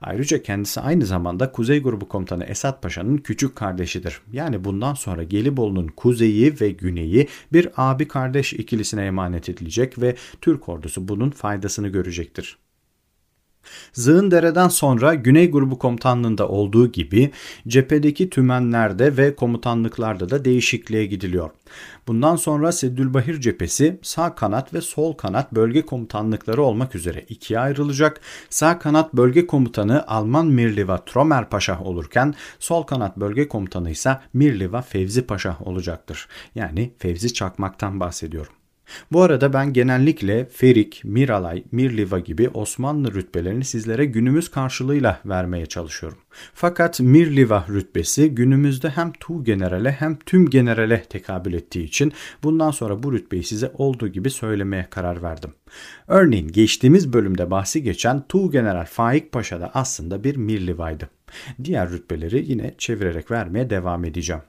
Ayrıca 0.00 0.42
kendisi 0.42 0.80
aynı 0.80 1.06
zamanda 1.06 1.52
Kuzey 1.52 1.82
Grubu 1.82 2.08
Komutanı 2.08 2.44
Esat 2.44 2.82
Paşa'nın 2.82 3.16
küçük 3.16 3.56
kardeşidir. 3.56 4.20
Yani 4.32 4.64
bundan 4.64 4.94
sonra 4.94 5.22
Gelibolu'nun 5.22 5.88
kuzeyi 5.88 6.54
ve 6.60 6.70
güneyi 6.70 7.28
bir 7.52 7.68
abi 7.76 8.08
kardeş 8.08 8.52
ikilisine 8.52 9.06
emanet 9.06 9.48
edilecek 9.48 10.00
ve 10.00 10.16
Türk 10.40 10.68
ordusu 10.68 11.08
bunun 11.08 11.30
faydasını 11.30 11.88
görecektir. 11.88 12.58
Zığındere'den 13.92 14.68
sonra 14.68 15.14
Güney 15.14 15.50
Grubu 15.50 15.78
Komutanlığı'nda 15.78 16.48
olduğu 16.48 16.92
gibi 16.92 17.30
cephedeki 17.68 18.30
tümenlerde 18.30 19.16
ve 19.16 19.34
komutanlıklarda 19.34 20.30
da 20.30 20.44
değişikliğe 20.44 21.06
gidiliyor. 21.06 21.50
Bundan 22.06 22.36
sonra 22.36 22.72
Seddülbahir 22.72 23.40
cephesi 23.40 23.98
sağ 24.02 24.34
kanat 24.34 24.74
ve 24.74 24.80
sol 24.80 25.12
kanat 25.12 25.52
bölge 25.52 25.86
komutanlıkları 25.86 26.62
olmak 26.62 26.94
üzere 26.94 27.24
ikiye 27.28 27.60
ayrılacak. 27.60 28.20
Sağ 28.50 28.78
kanat 28.78 29.14
bölge 29.14 29.46
komutanı 29.46 30.06
Alman 30.06 30.46
Mirliva 30.46 31.04
Tromer 31.04 31.48
Paşa 31.48 31.80
olurken 31.80 32.34
sol 32.58 32.82
kanat 32.82 33.16
bölge 33.16 33.48
komutanı 33.48 33.90
ise 33.90 34.18
Mirliva 34.32 34.82
Fevzi 34.82 35.26
Paşa 35.26 35.56
olacaktır. 35.60 36.28
Yani 36.54 36.92
Fevzi 36.98 37.34
Çakmak'tan 37.34 38.00
bahsediyorum. 38.00 38.52
Bu 39.12 39.22
arada 39.22 39.52
ben 39.52 39.72
genellikle 39.72 40.44
Ferik, 40.44 41.00
Miralay, 41.04 41.64
Mirliva 41.72 42.18
gibi 42.18 42.48
Osmanlı 42.48 43.14
rütbelerini 43.14 43.64
sizlere 43.64 44.04
günümüz 44.04 44.48
karşılığıyla 44.48 45.20
vermeye 45.24 45.66
çalışıyorum. 45.66 46.18
Fakat 46.54 47.00
Mirliva 47.00 47.66
rütbesi 47.68 48.30
günümüzde 48.30 48.90
hem 48.90 49.12
Tu 49.12 49.44
generale 49.44 49.92
hem 49.92 50.18
tüm 50.26 50.50
generale 50.50 51.02
tekabül 51.02 51.54
ettiği 51.54 51.84
için 51.84 52.12
bundan 52.42 52.70
sonra 52.70 53.02
bu 53.02 53.12
rütbeyi 53.12 53.42
size 53.42 53.72
olduğu 53.74 54.08
gibi 54.08 54.30
söylemeye 54.30 54.86
karar 54.90 55.22
verdim. 55.22 55.50
Örneğin 56.08 56.48
geçtiğimiz 56.48 57.12
bölümde 57.12 57.50
bahsi 57.50 57.82
geçen 57.82 58.22
Tu 58.28 58.50
general 58.50 58.86
Faik 58.86 59.32
Paşa 59.32 59.60
da 59.60 59.70
aslında 59.74 60.24
bir 60.24 60.36
Mirlivaydı. 60.36 61.10
Diğer 61.64 61.90
rütbeleri 61.90 62.44
yine 62.50 62.74
çevirerek 62.78 63.30
vermeye 63.30 63.70
devam 63.70 64.04
edeceğim. 64.04 64.42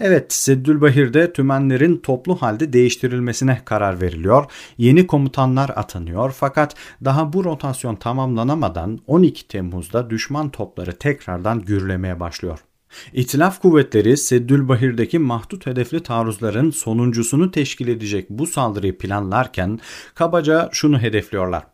Evet, 0.00 0.32
Seddülbahir'de 0.32 1.32
tümenlerin 1.32 1.96
toplu 1.96 2.42
halde 2.42 2.72
değiştirilmesine 2.72 3.60
karar 3.64 4.00
veriliyor. 4.00 4.44
Yeni 4.78 5.06
komutanlar 5.06 5.68
atanıyor 5.76 6.34
fakat 6.36 6.74
daha 7.04 7.32
bu 7.32 7.44
rotasyon 7.44 7.96
tamamlanamadan 7.96 8.98
12 9.06 9.48
Temmuz'da 9.48 10.10
düşman 10.10 10.50
topları 10.50 10.98
tekrardan 10.98 11.60
gürlemeye 11.60 12.20
başlıyor. 12.20 12.67
İtilaf 13.12 13.62
kuvvetleri 13.62 14.16
Seddülbahir'deki 14.16 15.18
mahdut 15.18 15.66
hedefli 15.66 16.02
taarruzların 16.02 16.70
sonuncusunu 16.70 17.50
teşkil 17.50 17.88
edecek 17.88 18.30
bu 18.30 18.46
saldırıyı 18.46 18.98
planlarken 18.98 19.80
kabaca 20.14 20.68
şunu 20.72 21.00
hedefliyorlar. 21.00 21.66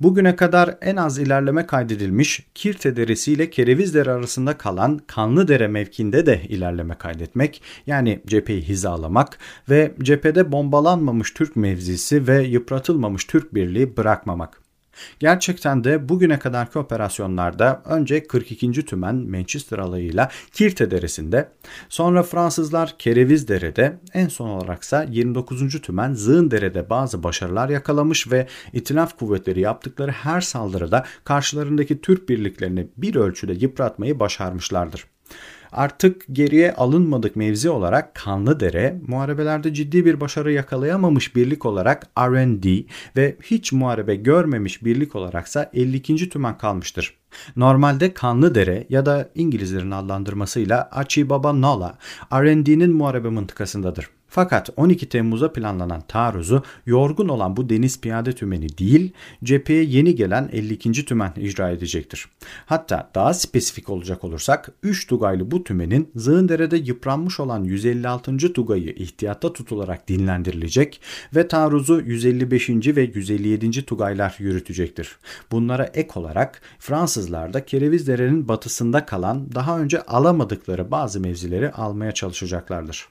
Bugüne 0.00 0.36
kadar 0.36 0.78
en 0.80 0.96
az 0.96 1.18
ilerleme 1.18 1.66
kaydedilmiş 1.66 2.46
Kirte 2.54 2.96
Deresi 2.96 3.32
ile 3.32 3.50
Kerevizdere 3.50 4.10
arasında 4.10 4.58
kalan 4.58 5.00
Kanlıdere 5.06 5.68
mevkinde 5.68 6.26
de 6.26 6.42
ilerleme 6.48 6.94
kaydetmek 6.94 7.62
yani 7.86 8.22
cepheyi 8.26 8.62
hizalamak 8.62 9.38
ve 9.68 9.94
cephede 10.02 10.52
bombalanmamış 10.52 11.34
Türk 11.34 11.56
mevzisi 11.56 12.26
ve 12.28 12.42
yıpratılmamış 12.42 13.24
Türk 13.24 13.54
birliği 13.54 13.96
bırakmamak. 13.96 14.59
Gerçekten 15.18 15.84
de 15.84 16.08
bugüne 16.08 16.38
kadarki 16.38 16.78
operasyonlarda 16.78 17.82
önce 17.84 18.26
42. 18.26 18.84
Tümen 18.84 19.14
Manchester 19.16 19.78
alayıyla 19.78 20.30
Kirte 20.52 20.90
Deresi'nde, 20.90 21.48
sonra 21.88 22.22
Fransızlar 22.22 22.94
Kereviz 22.98 23.48
Dere'de, 23.48 24.00
en 24.14 24.28
son 24.28 24.48
olaraksa 24.48 25.02
29. 25.02 25.80
Tümen 25.80 26.14
Zığın 26.14 26.50
Dere'de 26.50 26.90
bazı 26.90 27.22
başarılar 27.22 27.68
yakalamış 27.68 28.32
ve 28.32 28.46
itilaf 28.72 29.18
kuvvetleri 29.18 29.60
yaptıkları 29.60 30.10
her 30.10 30.40
saldırıda 30.40 31.04
karşılarındaki 31.24 32.00
Türk 32.00 32.28
birliklerini 32.28 32.88
bir 32.96 33.14
ölçüde 33.14 33.52
yıpratmayı 33.52 34.20
başarmışlardır. 34.20 35.06
Artık 35.72 36.24
geriye 36.32 36.72
alınmadık 36.74 37.36
mevzi 37.36 37.70
olarak 37.70 38.14
Kanlıdere 38.14 39.00
muharebelerde 39.06 39.74
ciddi 39.74 40.04
bir 40.04 40.20
başarı 40.20 40.52
yakalayamamış 40.52 41.36
birlik 41.36 41.66
olarak 41.66 42.06
R&D 42.18 42.84
ve 43.16 43.36
hiç 43.42 43.72
muharebe 43.72 44.16
görmemiş 44.16 44.84
birlik 44.84 45.16
olaraksa 45.16 45.70
52. 45.74 46.28
tümen 46.28 46.58
kalmıştır. 46.58 47.16
Normalde 47.56 48.14
Kanlıdere 48.14 48.86
ya 48.88 49.06
da 49.06 49.28
İngilizlerin 49.34 49.90
adlandırmasıyla 49.90 50.88
Achibaba 50.92 51.60
Nala 51.60 51.98
R&D'nin 52.32 52.92
muharebe 52.92 53.28
mıntıkasındadır. 53.28 54.19
Fakat 54.32 54.70
12 54.76 55.08
Temmuz'a 55.08 55.52
planlanan 55.52 56.00
taarruzu 56.00 56.62
yorgun 56.86 57.28
olan 57.28 57.56
bu 57.56 57.68
deniz 57.68 58.00
piyade 58.00 58.32
tümeni 58.32 58.78
değil, 58.78 59.12
cepheye 59.44 59.84
yeni 59.84 60.14
gelen 60.14 60.48
52. 60.52 61.04
tümen 61.04 61.32
icra 61.36 61.70
edecektir. 61.70 62.26
Hatta 62.66 63.10
daha 63.14 63.34
spesifik 63.34 63.88
olacak 63.88 64.24
olursak 64.24 64.70
3 64.82 65.06
Tugaylı 65.06 65.50
bu 65.50 65.64
tümenin 65.64 66.10
Zığındere'de 66.14 66.76
yıpranmış 66.76 67.40
olan 67.40 67.64
156. 67.64 68.52
Tugayı 68.52 68.90
ihtiyatta 68.90 69.52
tutularak 69.52 70.08
dinlendirilecek 70.08 71.00
ve 71.34 71.48
taarruzu 71.48 72.00
155. 72.00 72.70
ve 72.70 73.02
157. 73.14 73.84
Tugaylar 73.84 74.36
yürütecektir. 74.38 75.16
Bunlara 75.52 75.84
ek 75.84 76.10
olarak 76.14 76.60
Fransızlar 76.78 77.52
da 77.52 77.64
Kerevizdere'nin 77.64 78.48
batısında 78.48 79.06
kalan 79.06 79.52
daha 79.54 79.80
önce 79.80 80.02
alamadıkları 80.02 80.90
bazı 80.90 81.20
mevzileri 81.20 81.72
almaya 81.72 82.12
çalışacaklardır. 82.12 83.08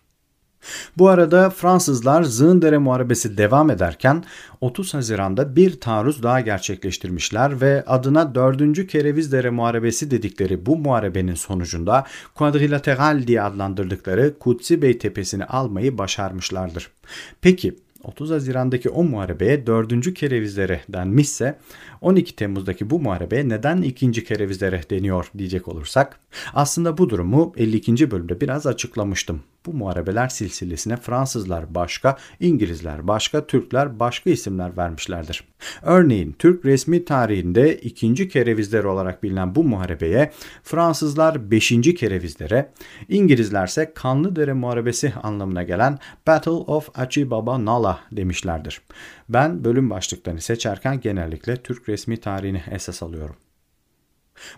Bu 0.97 1.09
arada 1.09 1.49
Fransızlar 1.49 2.23
Zığındere 2.23 2.77
Muharebesi 2.77 3.37
devam 3.37 3.69
ederken 3.69 4.23
30 4.61 4.93
Haziran'da 4.93 5.55
bir 5.55 5.79
taarruz 5.79 6.23
daha 6.23 6.39
gerçekleştirmişler 6.39 7.61
ve 7.61 7.83
adına 7.87 8.35
4. 8.35 8.87
Kerevizdere 8.87 9.49
Muharebesi 9.49 10.11
dedikleri 10.11 10.65
bu 10.65 10.77
muharebenin 10.77 11.35
sonucunda 11.35 12.05
Quadrilateral 12.35 13.27
diye 13.27 13.41
adlandırdıkları 13.41 14.39
Kutsi 14.39 14.81
Bey 14.81 14.97
Tepesi'ni 14.97 15.45
almayı 15.45 15.97
başarmışlardır. 15.97 16.91
Peki 17.41 17.75
30 18.03 18.29
Haziran'daki 18.29 18.89
o 18.89 19.03
muharebeye 19.03 19.67
4. 19.67 20.13
kerevizlere 20.13 20.81
denmişse 20.89 21.59
12 22.01 22.35
Temmuz'daki 22.35 22.89
bu 22.89 22.99
muharebeye 22.99 23.49
neden 23.49 23.81
2. 23.81 24.23
kerevizlere 24.23 24.81
deniyor 24.89 25.31
diyecek 25.37 25.67
olursak 25.67 26.19
aslında 26.53 26.97
bu 26.97 27.09
durumu 27.09 27.53
52. 27.57 28.11
bölümde 28.11 28.41
biraz 28.41 28.67
açıklamıştım 28.67 29.41
bu 29.69 29.73
muharebeler 29.73 30.27
silsilesine 30.27 30.97
Fransızlar 30.97 31.75
başka, 31.75 32.17
İngilizler 32.39 33.07
başka, 33.07 33.47
Türkler 33.47 33.99
başka 33.99 34.29
isimler 34.29 34.77
vermişlerdir. 34.77 35.43
Örneğin 35.81 36.35
Türk 36.39 36.65
resmi 36.65 37.05
tarihinde 37.05 37.77
ikinci 37.77 38.29
kerevizler 38.29 38.83
olarak 38.83 39.23
bilinen 39.23 39.55
bu 39.55 39.63
muharebeye 39.63 40.31
Fransızlar 40.63 41.51
beşinci 41.51 41.95
kerevizlere, 41.95 42.71
İngilizler 43.09 43.67
ise 43.67 43.93
Kanlıdere 43.93 44.53
Muharebesi 44.53 45.13
anlamına 45.23 45.63
gelen 45.63 45.99
Battle 46.27 46.51
of 46.51 46.99
Achibaba 46.99 47.65
Nala 47.65 47.99
demişlerdir. 48.11 48.81
Ben 49.29 49.63
bölüm 49.63 49.89
başlıklarını 49.89 50.41
seçerken 50.41 50.99
genellikle 50.99 51.55
Türk 51.55 51.89
resmi 51.89 52.17
tarihini 52.17 52.63
esas 52.71 53.03
alıyorum. 53.03 53.35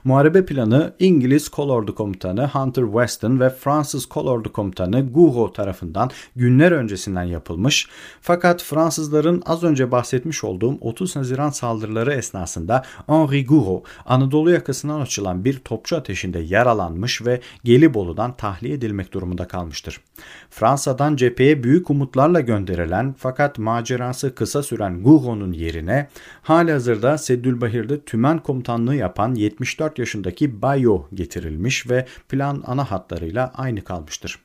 Muharebe 0.03 0.45
planı 0.45 0.93
İngiliz 0.99 1.49
Kolordu 1.49 1.95
Komutanı 1.95 2.47
Hunter 2.47 2.83
Weston 2.83 3.39
ve 3.39 3.49
Fransız 3.49 4.05
Kolordu 4.05 4.53
Komutanı 4.53 5.11
Gouraud 5.11 5.53
tarafından 5.53 6.09
günler 6.35 6.71
öncesinden 6.71 7.23
yapılmış. 7.23 7.87
Fakat 8.21 8.63
Fransızların 8.63 9.43
az 9.45 9.63
önce 9.63 9.91
bahsetmiş 9.91 10.43
olduğum 10.43 10.77
30 10.81 11.15
Haziran 11.15 11.49
saldırıları 11.49 12.13
esnasında 12.13 12.83
Henri 13.07 13.45
Gouraud 13.45 13.85
Anadolu 14.05 14.51
yakasından 14.51 15.01
açılan 15.01 15.45
bir 15.45 15.59
topçu 15.59 15.95
ateşinde 15.95 16.39
yaralanmış 16.39 17.25
ve 17.25 17.41
Gelibolu'dan 17.63 18.37
tahliye 18.37 18.73
edilmek 18.73 19.13
durumunda 19.13 19.47
kalmıştır. 19.47 20.01
Fransa'dan 20.49 21.15
cepheye 21.15 21.63
büyük 21.63 21.89
umutlarla 21.89 22.39
gönderilen 22.39 23.15
fakat 23.17 23.57
macerası 23.57 24.35
kısa 24.35 24.63
süren 24.63 25.03
Gouraud'un 25.03 25.51
yerine 25.51 26.07
hali 26.41 26.71
hazırda 26.71 27.17
Seddülbahir'de 27.17 28.01
tümen 28.01 28.39
komutanlığı 28.39 28.95
yapan 28.95 29.35
70 29.35 29.70
74 29.71 29.99
yaşındaki 29.99 30.61
Bayo 30.61 31.03
getirilmiş 31.13 31.89
ve 31.89 32.05
plan 32.29 32.63
ana 32.67 32.91
hatlarıyla 32.91 33.51
aynı 33.55 33.83
kalmıştır. 33.83 34.39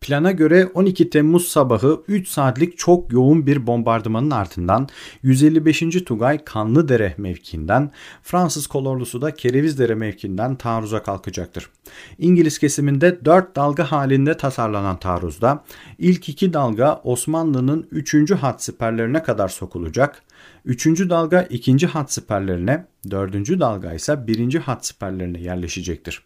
Plana 0.00 0.32
göre 0.32 0.66
12 0.74 1.10
Temmuz 1.10 1.48
sabahı 1.48 2.02
3 2.08 2.28
saatlik 2.28 2.78
çok 2.78 3.12
yoğun 3.12 3.46
bir 3.46 3.66
bombardımanın 3.66 4.30
ardından 4.30 4.88
155. 5.22 5.80
Tugay 6.06 6.44
Kanlıdere 6.44 7.14
mevkiinden, 7.18 7.90
Fransız 8.22 8.66
kolordusu 8.66 9.22
da 9.22 9.34
Kerevizdere 9.34 9.94
mevkiinden 9.94 10.56
taarruza 10.56 11.02
kalkacaktır. 11.02 11.70
İngiliz 12.18 12.58
kesiminde 12.58 13.24
4 13.24 13.56
dalga 13.56 13.92
halinde 13.92 14.36
tasarlanan 14.36 14.98
taarruzda 14.98 15.64
ilk 15.98 16.28
iki 16.28 16.52
dalga 16.52 17.00
Osmanlı'nın 17.04 17.86
3. 17.90 18.30
hat 18.30 18.62
siperlerine 18.62 19.22
kadar 19.22 19.48
sokulacak, 19.48 20.22
Üçüncü 20.64 21.10
dalga 21.10 21.42
ikinci 21.42 21.86
hat 21.86 22.12
siperlerine, 22.12 22.86
dördüncü 23.10 23.60
dalga 23.60 23.92
ise 23.92 24.26
birinci 24.26 24.58
hat 24.58 24.86
siperlerine 24.86 25.40
yerleşecektir. 25.40 26.22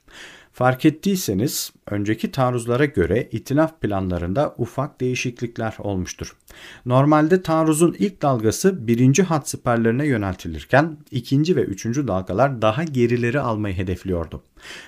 Fark 0.56 0.84
ettiyseniz 0.84 1.72
önceki 1.90 2.30
taarruzlara 2.30 2.84
göre 2.84 3.28
itilaf 3.32 3.80
planlarında 3.80 4.54
ufak 4.58 5.00
değişiklikler 5.00 5.74
olmuştur. 5.78 6.36
Normalde 6.86 7.42
taarruzun 7.42 7.96
ilk 7.98 8.22
dalgası 8.22 8.86
birinci 8.86 9.22
hat 9.22 9.48
siperlerine 9.48 10.06
yöneltilirken 10.06 10.96
ikinci 11.10 11.56
ve 11.56 11.60
üçüncü 11.60 12.08
dalgalar 12.08 12.62
daha 12.62 12.84
gerileri 12.84 13.40
almayı 13.40 13.74
hedefliyordu. 13.74 14.42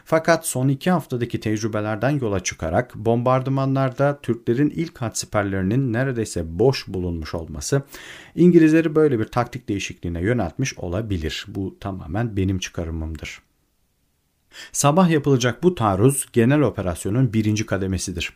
Fakat 0.05 0.47
son 0.47 0.69
iki 0.69 0.91
haftadaki 0.91 1.41
tecrübelerden 1.41 2.11
yola 2.11 2.41
çıkarak 2.41 2.95
bombardımanlarda 2.95 4.19
Türklerin 4.23 4.71
ilk 4.71 4.99
hat 4.99 5.19
siperlerinin 5.19 5.93
neredeyse 5.93 6.59
boş 6.59 6.89
bulunmuş 6.89 7.35
olması 7.35 7.83
İngilizleri 8.35 8.95
böyle 8.95 9.19
bir 9.19 9.25
taktik 9.25 9.69
değişikliğine 9.69 10.21
yöneltmiş 10.21 10.79
olabilir. 10.79 11.47
Bu 11.49 11.77
tamamen 11.81 12.37
benim 12.37 12.59
çıkarımımdır. 12.59 13.48
Sabah 14.73 15.11
yapılacak 15.11 15.63
bu 15.63 15.75
taarruz 15.75 16.27
genel 16.33 16.61
operasyonun 16.61 17.33
birinci 17.33 17.67
kademesidir. 17.67 18.33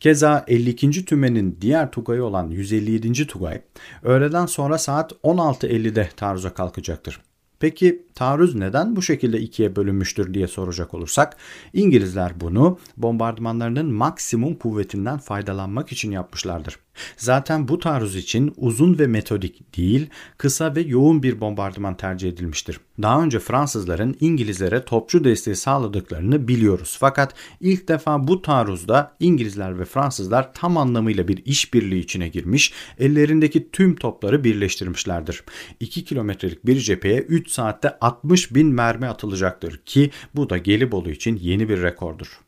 Keza 0.00 0.44
52. 0.48 1.04
tümenin 1.04 1.58
diğer 1.60 1.90
tugayı 1.90 2.24
olan 2.24 2.50
157. 2.50 3.26
tugay 3.26 3.60
öğleden 4.02 4.46
sonra 4.46 4.78
saat 4.78 5.12
16.50'de 5.12 6.08
taarruza 6.16 6.54
kalkacaktır. 6.54 7.20
Peki 7.60 8.06
taarruz 8.14 8.54
neden 8.54 8.96
bu 8.96 9.02
şekilde 9.02 9.40
ikiye 9.40 9.76
bölünmüştür 9.76 10.34
diye 10.34 10.46
soracak 10.46 10.94
olursak 10.94 11.36
İngilizler 11.72 12.40
bunu 12.40 12.78
bombardımanlarının 12.96 13.92
maksimum 13.92 14.54
kuvvetinden 14.54 15.18
faydalanmak 15.18 15.92
için 15.92 16.10
yapmışlardır. 16.10 16.78
Zaten 17.16 17.68
bu 17.68 17.78
taarruz 17.78 18.16
için 18.16 18.54
uzun 18.56 18.98
ve 18.98 19.06
metodik 19.06 19.76
değil, 19.76 20.10
kısa 20.38 20.74
ve 20.74 20.80
yoğun 20.80 21.22
bir 21.22 21.40
bombardıman 21.40 21.96
tercih 21.96 22.28
edilmiştir. 22.28 22.80
Daha 23.02 23.22
önce 23.22 23.38
Fransızların 23.38 24.16
İngilizlere 24.20 24.84
topçu 24.84 25.24
desteği 25.24 25.56
sağladıklarını 25.56 26.48
biliyoruz. 26.48 26.96
Fakat 27.00 27.34
ilk 27.60 27.88
defa 27.88 28.28
bu 28.28 28.42
taarruzda 28.42 29.16
İngilizler 29.20 29.78
ve 29.78 29.84
Fransızlar 29.84 30.54
tam 30.54 30.76
anlamıyla 30.76 31.28
bir 31.28 31.42
işbirliği 31.44 32.00
içine 32.00 32.28
girmiş, 32.28 32.72
ellerindeki 32.98 33.70
tüm 33.70 33.96
topları 33.96 34.44
birleştirmişlerdir. 34.44 35.44
2 35.80 36.04
kilometrelik 36.04 36.66
bir 36.66 36.80
cepheye 36.80 37.20
3 37.20 37.50
saatte 37.50 37.96
60 38.04 38.54
bin 38.54 38.66
mermi 38.66 39.06
atılacaktır 39.06 39.76
ki 39.76 40.10
bu 40.34 40.50
da 40.50 40.58
Gelibolu 40.58 41.10
için 41.10 41.36
yeni 41.36 41.68
bir 41.68 41.82
rekordur. 41.82 42.40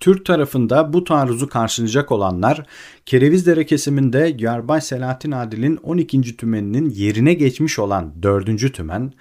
Türk 0.00 0.26
tarafında 0.26 0.92
bu 0.92 1.04
taarruzu 1.04 1.48
karşılayacak 1.48 2.12
olanlar 2.12 2.66
Kerevizdere 3.06 3.66
kesiminde 3.66 4.36
Yarbay 4.38 4.80
Selahattin 4.80 5.30
Adil'in 5.30 5.76
12. 5.76 6.36
tümeninin 6.36 6.90
yerine 6.90 7.34
geçmiş 7.34 7.78
olan 7.78 8.22
4. 8.22 8.74
tümen, 8.74 9.12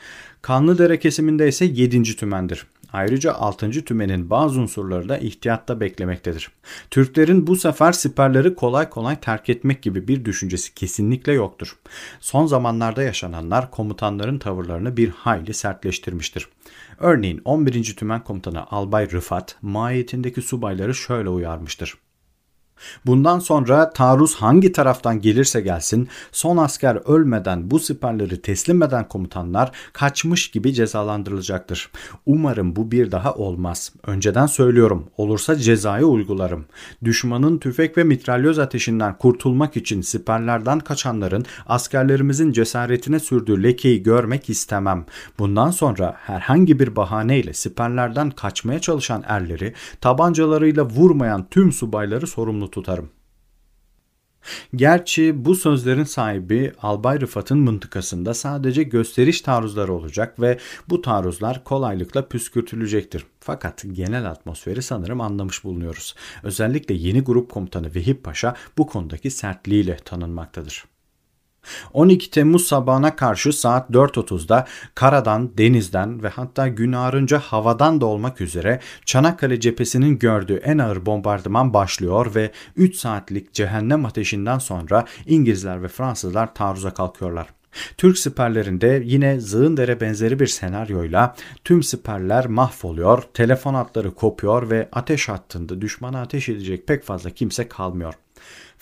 Kanlıdere 0.42 1.00
kesiminde 1.00 1.48
ise 1.48 1.66
7. 1.66 2.04
tümendir. 2.04 2.68
Ayrıca 2.94 3.34
6. 3.34 3.72
tümenin 3.72 4.30
bazı 4.30 4.60
unsurları 4.60 5.10
da 5.10 5.18
ihtiyatta 5.18 5.80
beklemektedir. 5.80 6.50
Türklerin 6.92 7.48
bu 7.48 7.56
sefer 7.56 7.92
siperleri 7.92 8.56
kolay 8.56 8.90
kolay 8.90 9.20
terk 9.20 9.50
etmek 9.50 9.82
gibi 9.82 10.08
bir 10.08 10.26
düşüncesi 10.26 10.74
kesinlikle 10.74 11.34
yoktur. 11.34 11.78
Son 12.20 12.46
zamanlarda 12.46 13.04
yaşananlar 13.04 13.72
komutanların 13.72 14.40
tavırlarını 14.40 14.98
bir 14.98 15.10
hayli 15.10 15.54
sertleştirmiştir. 15.54 16.48
Örneğin 17.00 17.42
11. 17.46 17.96
Tümen 17.96 18.24
Komutanı 18.24 18.72
Albay 18.72 19.12
Rıfat 19.12 19.56
mahiyetindeki 19.62 20.42
subayları 20.42 20.96
şöyle 20.96 21.30
uyarmıştır. 21.30 21.98
Bundan 23.06 23.40
sonra 23.40 23.90
taarruz 23.90 24.36
hangi 24.36 24.72
taraftan 24.72 25.22
gelirse 25.22 25.62
gelsin 25.62 26.08
son 26.32 26.58
asker 26.58 26.96
ölmeden 27.06 27.72
bu 27.72 27.80
siperleri 27.80 28.42
teslim 28.42 28.84
eden 28.84 29.08
komutanlar 29.08 29.72
kaçmış 29.94 30.52
gibi 30.52 30.74
cezalandırılacaktır. 30.74 31.92
Umarım 32.26 32.76
bu 32.76 32.92
bir 32.92 33.12
daha 33.12 33.34
olmaz. 33.34 33.92
Önceden 34.08 34.46
söylüyorum 34.46 35.06
olursa 35.18 35.56
cezayı 35.56 36.06
uygularım. 36.06 36.66
Düşmanın 37.04 37.58
tüfek 37.58 37.98
ve 37.98 38.04
mitralyöz 38.04 38.60
ateşinden 38.60 39.18
kurtulmak 39.18 39.78
için 39.78 40.02
siperlerden 40.02 40.80
kaçanların 40.80 41.46
askerlerimizin 41.68 42.52
cesaretine 42.52 43.20
sürdüğü 43.20 43.64
lekeyi 43.64 44.04
görmek 44.04 44.50
istemem. 44.50 45.06
Bundan 45.40 45.72
sonra 45.72 46.16
herhangi 46.18 46.80
bir 46.80 46.96
bahaneyle 46.96 47.54
siperlerden 47.54 48.30
kaçmaya 48.32 48.80
çalışan 48.80 49.24
erleri 49.28 49.74
tabancalarıyla 50.02 50.84
vurmayan 50.84 51.46
tüm 51.52 51.72
subayları 51.72 52.28
sorumlu 52.28 52.72
tutarım. 52.74 53.10
Gerçi 54.76 55.46
bu 55.46 55.56
sözlerin 55.56 56.04
sahibi 56.04 56.74
Albay 56.82 57.22
Rıfat'ın 57.22 57.60
mıntıkasında 57.60 58.34
sadece 58.34 58.84
gösteriş 58.84 59.42
taarruzları 59.42 59.94
olacak 59.94 60.42
ve 60.42 60.58
bu 60.90 61.02
taarruzlar 61.02 61.64
kolaylıkla 61.64 62.28
püskürtülecektir. 62.28 63.26
Fakat 63.40 63.84
genel 63.92 64.30
atmosferi 64.30 64.82
sanırım 64.82 65.22
anlamış 65.22 65.64
bulunuyoruz. 65.64 66.16
Özellikle 66.44 66.96
yeni 66.96 67.22
grup 67.22 67.52
komutanı 67.52 67.96
Vehip 67.96 68.24
Paşa 68.24 68.56
bu 68.78 68.88
konudaki 68.88 69.32
sertliğiyle 69.32 69.98
tanınmaktadır. 69.98 70.93
12 71.94 72.32
Temmuz 72.32 72.68
sabahına 72.68 73.16
karşı 73.16 73.54
saat 73.54 73.90
4.30'da 73.90 74.68
karadan, 74.96 75.58
denizden 75.58 76.24
ve 76.24 76.30
hatta 76.30 76.68
gün 76.68 76.92
ağarınca 76.92 77.40
havadan 77.40 78.02
da 78.02 78.06
olmak 78.06 78.42
üzere 78.42 78.80
Çanakkale 79.06 79.60
cephesinin 79.60 80.20
gördüğü 80.20 80.56
en 80.56 80.78
ağır 80.78 81.06
bombardıman 81.06 81.74
başlıyor 81.74 82.36
ve 82.36 82.52
3 82.76 82.96
saatlik 82.96 83.54
cehennem 83.54 84.06
ateşinden 84.06 84.60
sonra 84.60 85.06
İngilizler 85.26 85.84
ve 85.84 85.88
Fransızlar 85.88 86.56
taarruza 86.56 86.94
kalkıyorlar. 86.94 87.48
Türk 87.98 88.18
siperlerinde 88.18 89.02
yine 89.06 89.40
Zığındere 89.40 90.02
benzeri 90.02 90.40
bir 90.40 90.48
senaryoyla 90.48 91.36
tüm 91.64 91.84
siperler 91.84 92.48
mahvoluyor, 92.48 93.24
telefon 93.34 93.74
hatları 93.74 94.16
kopuyor 94.16 94.70
ve 94.70 94.90
ateş 94.92 95.30
hattında 95.30 95.82
düşmana 95.82 96.22
ateş 96.22 96.50
edecek 96.50 96.88
pek 96.88 97.04
fazla 97.04 97.30
kimse 97.30 97.68
kalmıyor. 97.68 98.14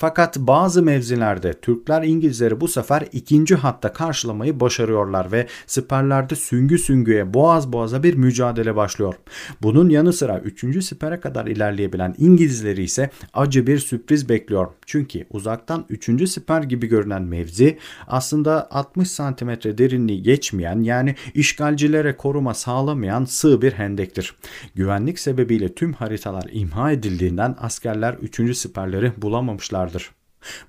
Fakat 0.02 0.38
bazı 0.38 0.84
mevzilerde 0.84 1.54
Türkler 1.54 2.04
İngilizleri 2.04 2.62
bu 2.62 2.68
sefer 2.68 3.08
ikinci 3.12 3.56
hatta 3.56 3.94
karşılamayı 3.94 4.60
başarıyorlar 4.60 5.32
ve 5.32 5.48
siperlerde 5.66 6.36
süngü 6.36 6.78
süngüye 6.78 7.34
boğaz 7.34 7.74
boğaza 7.74 8.04
bir 8.04 8.14
mücadele 8.14 8.76
başlıyor. 8.76 9.14
Bunun 9.62 9.90
yanı 9.90 10.14
sıra 10.14 10.40
3. 10.40 10.84
sipere 10.84 11.20
kadar 11.20 11.48
ilerleyebilen 11.48 12.16
İngilizleri 12.18 12.84
ise 12.84 13.10
acı 13.34 13.68
bir 13.68 13.80
sürpriz 13.80 14.30
bekliyor. 14.30 14.68
Çünkü 14.86 15.26
uzaktan 15.30 15.86
3. 15.90 16.30
siper 16.30 16.64
gibi 16.64 16.88
görünen 16.88 17.22
mevzi 17.22 17.78
aslında 18.08 18.68
60 18.72 19.12
santimetre 19.12 19.78
derinliği 19.78 20.24
geçmeyen 20.24 20.80
yani 20.80 21.16
işgalcilere 21.34 22.18
koruma 22.18 22.54
sağlamayan 22.54 23.26
sığ 23.26 23.62
bir 23.62 23.72
hendektir. 23.74 24.36
Güvenlik 24.76 25.20
sebebiyle 25.20 25.76
tüm 25.76 25.94
haritalar 25.94 26.50
imha 26.52 26.92
edildiğinden 26.92 27.56
askerler 27.60 28.14
3. 28.14 28.58
siperleri 28.58 29.12
bulamamışlar 29.18 29.91
vardır. 29.92 30.12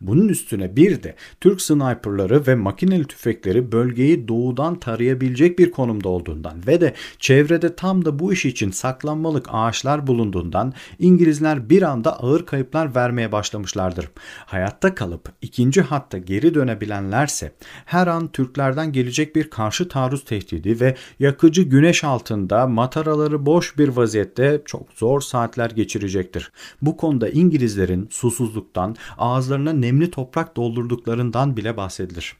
Bunun 0.00 0.28
üstüne 0.28 0.76
bir 0.76 1.02
de 1.02 1.14
Türk 1.40 1.62
sniperları 1.62 2.46
ve 2.46 2.54
makineli 2.54 3.04
tüfekleri 3.04 3.72
bölgeyi 3.72 4.28
doğudan 4.28 4.78
tarayabilecek 4.78 5.58
bir 5.58 5.70
konumda 5.70 6.08
olduğundan 6.08 6.66
ve 6.66 6.80
de 6.80 6.94
çevrede 7.18 7.76
tam 7.76 8.04
da 8.04 8.18
bu 8.18 8.32
iş 8.32 8.44
için 8.44 8.70
saklanmalık 8.70 9.46
ağaçlar 9.52 10.06
bulunduğundan 10.06 10.72
İngilizler 10.98 11.70
bir 11.70 11.82
anda 11.82 12.18
ağır 12.22 12.46
kayıplar 12.46 12.94
vermeye 12.94 13.32
başlamışlardır. 13.32 14.08
Hayatta 14.46 14.94
kalıp 14.94 15.28
ikinci 15.42 15.82
hatta 15.82 16.18
geri 16.18 16.54
dönebilenlerse 16.54 17.52
her 17.84 18.06
an 18.06 18.28
Türklerden 18.28 18.92
gelecek 18.92 19.36
bir 19.36 19.50
karşı 19.50 19.88
taarruz 19.88 20.24
tehdidi 20.24 20.80
ve 20.80 20.96
yakıcı 21.18 21.62
güneş 21.62 22.04
altında 22.04 22.66
mataraları 22.66 23.46
boş 23.46 23.78
bir 23.78 23.88
vaziyette 23.88 24.62
çok 24.64 24.92
zor 24.92 25.20
saatler 25.20 25.70
geçirecektir. 25.70 26.52
Bu 26.82 26.96
konuda 26.96 27.28
İngilizlerin 27.28 28.08
susuzluktan 28.10 28.96
ağızlarını 29.18 29.61
ağızlarına 29.62 29.72
nemli 29.72 30.10
toprak 30.10 30.56
doldurduklarından 30.56 31.56
bile 31.56 31.76
bahsedilir. 31.76 32.36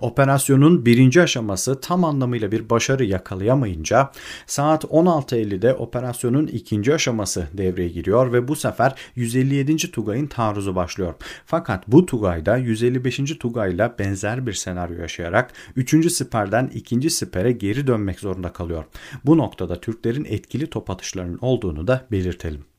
Operasyonun 0.00 0.84
birinci 0.84 1.22
aşaması 1.22 1.80
tam 1.80 2.04
anlamıyla 2.04 2.52
bir 2.52 2.70
başarı 2.70 3.04
yakalayamayınca 3.04 4.10
saat 4.46 4.84
16.50'de 4.84 5.74
operasyonun 5.74 6.46
ikinci 6.46 6.94
aşaması 6.94 7.48
devreye 7.52 7.88
giriyor 7.88 8.32
ve 8.32 8.48
bu 8.48 8.56
sefer 8.56 8.94
157. 9.16 9.76
Tugay'ın 9.90 10.26
taarruzu 10.26 10.74
başlıyor. 10.74 11.14
Fakat 11.46 11.88
bu 11.88 12.06
Tugay'da 12.06 12.56
155. 12.56 13.38
Tugay'la 13.38 13.94
benzer 13.98 14.46
bir 14.46 14.52
senaryo 14.52 15.00
yaşayarak 15.00 15.52
3. 15.76 16.12
siperden 16.12 16.70
2. 16.74 17.10
sipere 17.10 17.52
geri 17.52 17.86
dönmek 17.86 18.20
zorunda 18.20 18.52
kalıyor. 18.52 18.84
Bu 19.24 19.38
noktada 19.38 19.80
Türklerin 19.80 20.24
etkili 20.24 20.66
top 20.66 20.90
atışlarının 20.90 21.38
olduğunu 21.40 21.86
da 21.86 22.06
belirtelim. 22.10 22.71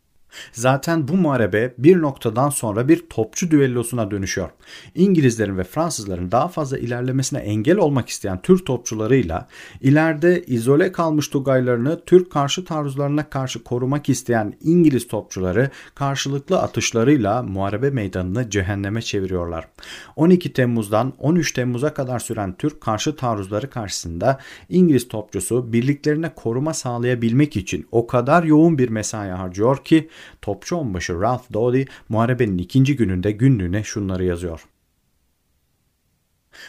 Zaten 0.51 1.07
bu 1.07 1.13
muharebe 1.13 1.73
bir 1.77 2.01
noktadan 2.01 2.49
sonra 2.49 2.87
bir 2.87 3.03
topçu 3.09 3.51
düellosuna 3.51 4.11
dönüşüyor. 4.11 4.49
İngilizlerin 4.95 5.57
ve 5.57 5.63
Fransızların 5.63 6.31
daha 6.31 6.47
fazla 6.47 6.77
ilerlemesine 6.77 7.39
engel 7.39 7.77
olmak 7.77 8.09
isteyen 8.09 8.41
Türk 8.41 8.65
topçularıyla 8.65 9.47
ileride 9.81 10.43
izole 10.43 10.91
kalmış 10.91 11.27
Tugaylarını 11.27 12.01
Türk 12.05 12.31
karşı 12.31 12.65
taarruzlarına 12.65 13.29
karşı 13.29 13.63
korumak 13.63 14.09
isteyen 14.09 14.53
İngiliz 14.61 15.07
topçuları 15.07 15.69
karşılıklı 15.95 16.59
atışlarıyla 16.59 17.43
muharebe 17.43 17.89
meydanını 17.89 18.49
cehenneme 18.49 19.01
çeviriyorlar. 19.01 19.67
12 20.15 20.53
Temmuz'dan 20.53 21.13
13 21.19 21.51
Temmuz'a 21.51 21.93
kadar 21.93 22.19
süren 22.19 22.53
Türk 22.57 22.81
karşı 22.81 23.15
taarruzları 23.15 23.69
karşısında 23.69 24.39
İngiliz 24.69 25.07
topçusu 25.07 25.73
birliklerine 25.73 26.33
koruma 26.35 26.73
sağlayabilmek 26.73 27.57
için 27.57 27.87
o 27.91 28.07
kadar 28.07 28.43
yoğun 28.43 28.77
bir 28.77 28.89
mesai 28.89 29.29
harcıyor 29.29 29.77
ki 29.83 30.09
topçu 30.41 30.75
onbaşı 30.75 31.21
Ralph 31.21 31.53
Dowdy 31.53 31.83
muharebenin 32.09 32.57
ikinci 32.57 32.95
gününde 32.95 33.31
günlüğüne 33.31 33.83
şunları 33.83 34.23
yazıyor. 34.23 34.67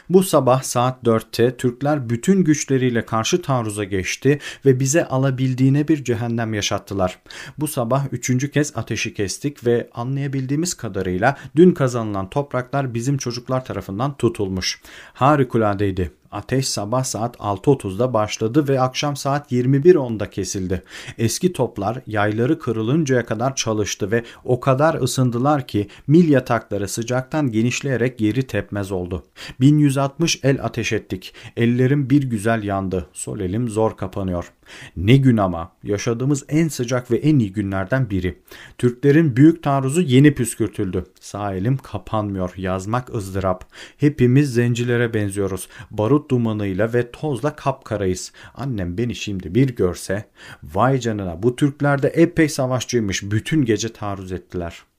Bu 0.08 0.22
sabah 0.22 0.62
saat 0.62 1.02
4'te 1.04 1.56
Türkler 1.56 2.08
bütün 2.10 2.44
güçleriyle 2.44 3.06
karşı 3.06 3.42
taarruza 3.42 3.84
geçti 3.84 4.38
ve 4.66 4.80
bize 4.80 5.06
alabildiğine 5.06 5.88
bir 5.88 6.04
cehennem 6.04 6.54
yaşattılar. 6.54 7.18
Bu 7.58 7.68
sabah 7.68 8.06
üçüncü 8.12 8.50
kez 8.50 8.76
ateşi 8.76 9.14
kestik 9.14 9.66
ve 9.66 9.90
anlayabildiğimiz 9.94 10.74
kadarıyla 10.74 11.36
dün 11.56 11.72
kazanılan 11.72 12.30
topraklar 12.30 12.94
bizim 12.94 13.18
çocuklar 13.18 13.64
tarafından 13.64 14.16
tutulmuş. 14.16 14.80
Harikuladeydi. 15.12 16.10
Ateş 16.34 16.68
sabah 16.68 17.04
saat 17.04 17.36
6.30'da 17.36 18.14
başladı 18.14 18.68
ve 18.68 18.80
akşam 18.80 19.16
saat 19.16 19.52
21.10'da 19.52 20.30
kesildi. 20.30 20.82
Eski 21.18 21.52
toplar 21.52 21.98
yayları 22.06 22.58
kırılıncaya 22.58 23.26
kadar 23.26 23.56
çalıştı 23.56 24.10
ve 24.10 24.24
o 24.44 24.60
kadar 24.60 24.94
ısındılar 24.94 25.66
ki 25.66 25.88
mil 26.06 26.28
yatakları 26.28 26.88
sıcaktan 26.88 27.50
genişleyerek 27.50 28.18
geri 28.18 28.42
tepmez 28.46 28.92
oldu. 28.92 29.22
1160 29.60 30.40
el 30.42 30.64
ateş 30.64 30.92
ettik. 30.92 31.34
Ellerim 31.56 32.10
bir 32.10 32.22
güzel 32.22 32.62
yandı. 32.62 33.06
Sol 33.12 33.40
elim 33.40 33.68
zor 33.68 33.96
kapanıyor. 33.96 34.52
Ne 34.96 35.16
gün 35.16 35.36
ama 35.36 35.72
yaşadığımız 35.82 36.44
en 36.48 36.68
sıcak 36.68 37.10
ve 37.10 37.16
en 37.16 37.38
iyi 37.38 37.52
günlerden 37.52 38.10
biri. 38.10 38.38
Türklerin 38.78 39.36
büyük 39.36 39.62
taarruzu 39.62 40.00
yeni 40.00 40.34
püskürtüldü. 40.34 41.04
Sağ 41.20 41.54
elim 41.54 41.76
kapanmıyor. 41.76 42.52
Yazmak 42.56 43.14
ızdırap. 43.14 43.64
Hepimiz 43.96 44.54
zencilere 44.54 45.14
benziyoruz. 45.14 45.68
Barut 45.90 46.23
dumanıyla 46.30 46.92
ve 46.92 47.10
tozla 47.10 47.56
kapkarayız. 47.56 48.32
Annem 48.54 48.98
beni 48.98 49.14
şimdi 49.14 49.54
bir 49.54 49.76
görse 49.76 50.24
vay 50.62 51.00
canına 51.00 51.42
bu 51.42 51.56
Türkler 51.56 52.02
de 52.02 52.08
epey 52.08 52.48
savaşçıymış. 52.48 53.22
Bütün 53.22 53.64
gece 53.64 53.92
taarruz 53.92 54.32
ettiler.'' 54.32 54.94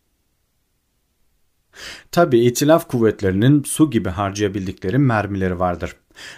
Tabi 2.12 2.40
itilaf 2.40 2.88
kuvvetlerinin 2.88 3.64
su 3.64 3.90
gibi 3.92 4.10
harcayabildikleri 4.10 4.98
mermileri 4.98 5.60
vardır. 5.60 5.96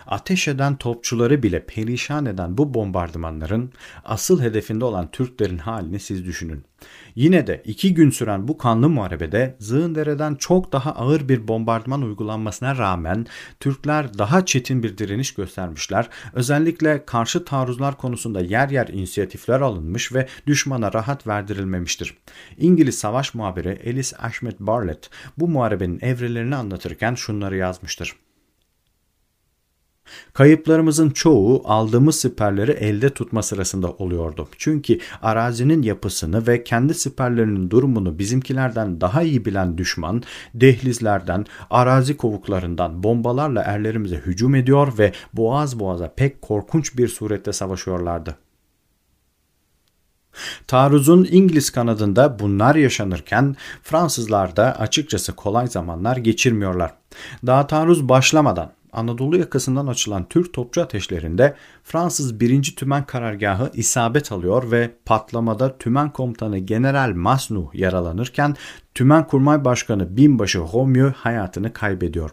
Ateş 0.08 0.48
eden 0.48 0.76
topçuları 0.76 1.44
bile 1.44 1.66
perişan 1.66 2.26
eden 2.26 2.58
bu 2.58 2.74
bombardımanların 2.74 3.72
asıl 4.06 4.42
hedefinde 4.42 4.86
olan 4.86 5.12
Türklerin 5.12 5.58
halini 5.58 6.00
siz 6.00 6.26
düşünün. 6.26 6.64
Yine 7.16 7.48
de 7.48 7.62
iki 7.66 7.94
gün 7.94 8.10
süren 8.10 8.48
bu 8.48 8.58
kanlı 8.58 8.90
muharebede 8.90 9.56
Zığındere'den 9.60 10.36
çok 10.36 10.72
daha 10.72 10.92
ağır 10.92 11.30
bir 11.30 11.48
bombardıman 11.48 12.02
uygulanmasına 12.02 12.78
rağmen 12.78 13.26
Türkler 13.60 14.18
daha 14.18 14.46
çetin 14.46 14.84
bir 14.84 14.98
direniş 14.98 15.34
göstermişler. 15.34 16.10
Özellikle 16.34 17.06
karşı 17.06 17.46
taarruzlar 17.46 17.98
konusunda 17.98 18.42
yer 18.42 18.70
yer 18.70 18.88
inisiyatifler 18.88 19.62
alınmış 19.62 20.14
ve 20.14 20.28
düşmana 20.48 20.94
rahat 20.94 21.28
verdirilmemiştir. 21.28 22.18
İngiliz 22.58 22.98
savaş 22.98 23.34
muhabiri 23.34 23.82
Alice 23.86 24.18
Ashmet 24.18 24.60
Barlett 24.60 25.10
bu 25.38 25.48
muharebenin 25.48 26.00
evrelerini 26.02 26.56
anlatırken 26.56 27.16
şunları 27.16 27.58
yazmıştır. 27.58 28.16
Kayıplarımızın 30.34 31.10
çoğu 31.10 31.62
aldığımız 31.66 32.16
siperleri 32.16 32.72
elde 32.72 33.10
tutma 33.10 33.44
sırasında 33.44 33.92
oluyordu. 33.92 34.48
Çünkü 34.58 35.00
arazinin 35.22 35.82
yapısını 35.82 36.48
ve 36.48 36.64
kendi 36.64 36.94
siperlerinin 36.94 37.70
durumunu 37.70 38.20
bizimkilerden 38.20 39.02
daha 39.02 39.22
iyi 39.22 39.46
bilen 39.46 39.78
düşman 39.78 40.24
dehlizlerden, 40.54 41.46
arazi 41.70 42.18
kovuklarından 42.18 43.04
bombalarla 43.04 43.62
erlerimize 43.62 44.16
hücum 44.16 44.56
ediyor 44.56 44.94
ve 44.98 45.12
boğaz 45.34 45.80
boğaza 45.80 46.14
pek 46.16 46.42
korkunç 46.42 46.98
bir 46.98 47.08
surette 47.08 47.54
savaşıyorlardı. 47.54 48.36
Taarruzun 50.68 51.28
İngiliz 51.32 51.70
kanadında 51.70 52.40
bunlar 52.40 52.76
yaşanırken 52.76 53.56
Fransızlar 53.84 54.56
da 54.56 54.80
açıkçası 54.80 55.36
kolay 55.36 55.68
zamanlar 55.68 56.18
geçirmiyorlar. 56.18 56.94
Daha 57.46 57.68
taarruz 57.68 58.10
başlamadan 58.10 58.72
Anadolu 58.94 59.38
yakasından 59.38 59.88
açılan 59.88 60.26
Türk 60.30 60.54
topçu 60.54 60.82
ateşlerinde 60.82 61.56
Fransız 61.84 62.40
1. 62.40 62.76
Tümen 62.76 63.06
Karargahı 63.06 63.72
isabet 63.74 64.32
alıyor 64.32 64.72
ve 64.72 64.92
patlamada 65.06 65.78
Tümen 65.78 66.10
Komutanı 66.10 66.58
General 66.58 67.14
Masnu 67.16 67.70
yaralanırken 67.74 68.56
Tümen 68.96 69.28
Kurmay 69.28 69.66
Başkanı 69.66 70.18
Binbaşı 70.18 70.60
Romeo 70.60 71.12
hayatını 71.12 71.74
kaybediyor. 71.74 72.32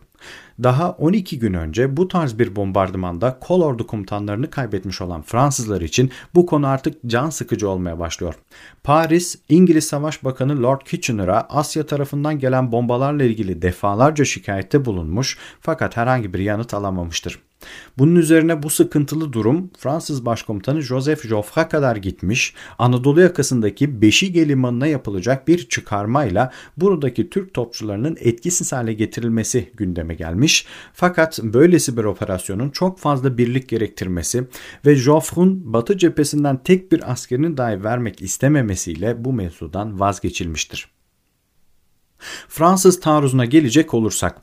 Daha 0.62 0.90
12 0.90 1.38
gün 1.38 1.54
önce 1.54 1.96
bu 1.96 2.08
tarz 2.08 2.38
bir 2.38 2.56
bombardımanda 2.56 3.38
kol 3.40 3.62
ordu 3.62 3.86
komutanlarını 3.86 4.50
kaybetmiş 4.50 5.00
olan 5.00 5.22
Fransızlar 5.22 5.80
için 5.80 6.10
bu 6.34 6.46
konu 6.46 6.66
artık 6.66 6.96
can 7.06 7.30
sıkıcı 7.30 7.68
olmaya 7.68 7.98
başlıyor. 7.98 8.34
Paris, 8.84 9.38
İngiliz 9.48 9.86
Savaş 9.86 10.24
Bakanı 10.24 10.62
Lord 10.62 10.80
Kitchener'a 10.80 11.40
Asya 11.40 11.86
tarafından 11.86 12.38
gelen 12.38 12.72
bombalarla 12.72 13.24
ilgili 13.24 13.62
defalarca 13.62 14.24
şikayette 14.24 14.84
bulunmuş 14.84 15.38
fakat 15.60 15.96
herhangi 15.96 16.34
bir 16.34 16.38
yanıt 16.38 16.74
alamamıştır. 16.74 17.40
Bunun 17.98 18.16
üzerine 18.16 18.62
bu 18.62 18.70
sıkıntılı 18.70 19.32
durum 19.32 19.70
Fransız 19.78 20.26
Başkomutanı 20.26 20.80
Joseph 20.80 21.26
Joffre'a 21.26 21.68
kadar 21.68 21.96
gitmiş, 21.96 22.54
Anadolu 22.78 23.20
yakasındaki 23.20 24.02
Beşige 24.02 24.48
Limanı'na 24.48 24.86
yapılacak 24.86 25.48
bir 25.48 25.68
çıkarmayla 25.68 26.52
buradaki 26.76 27.30
Türk 27.30 27.54
topçularının 27.54 28.16
etkisiz 28.20 28.72
hale 28.72 28.92
getirilmesi 28.92 29.70
gündeme 29.76 30.14
gelmiş. 30.14 30.66
Fakat 30.92 31.40
böylesi 31.42 31.96
bir 31.96 32.04
operasyonun 32.04 32.70
çok 32.70 32.98
fazla 32.98 33.38
birlik 33.38 33.68
gerektirmesi 33.68 34.44
ve 34.86 34.96
Joffre'un 34.96 35.72
Batı 35.72 35.98
cephesinden 35.98 36.56
tek 36.56 36.92
bir 36.92 37.12
askerini 37.12 37.56
dahi 37.56 37.84
vermek 37.84 38.22
istememesiyle 38.22 39.24
bu 39.24 39.32
mevzudan 39.32 40.00
vazgeçilmiştir. 40.00 40.88
Fransız 42.48 43.00
taarruzuna 43.00 43.44
gelecek 43.44 43.94
olursak 43.94 44.42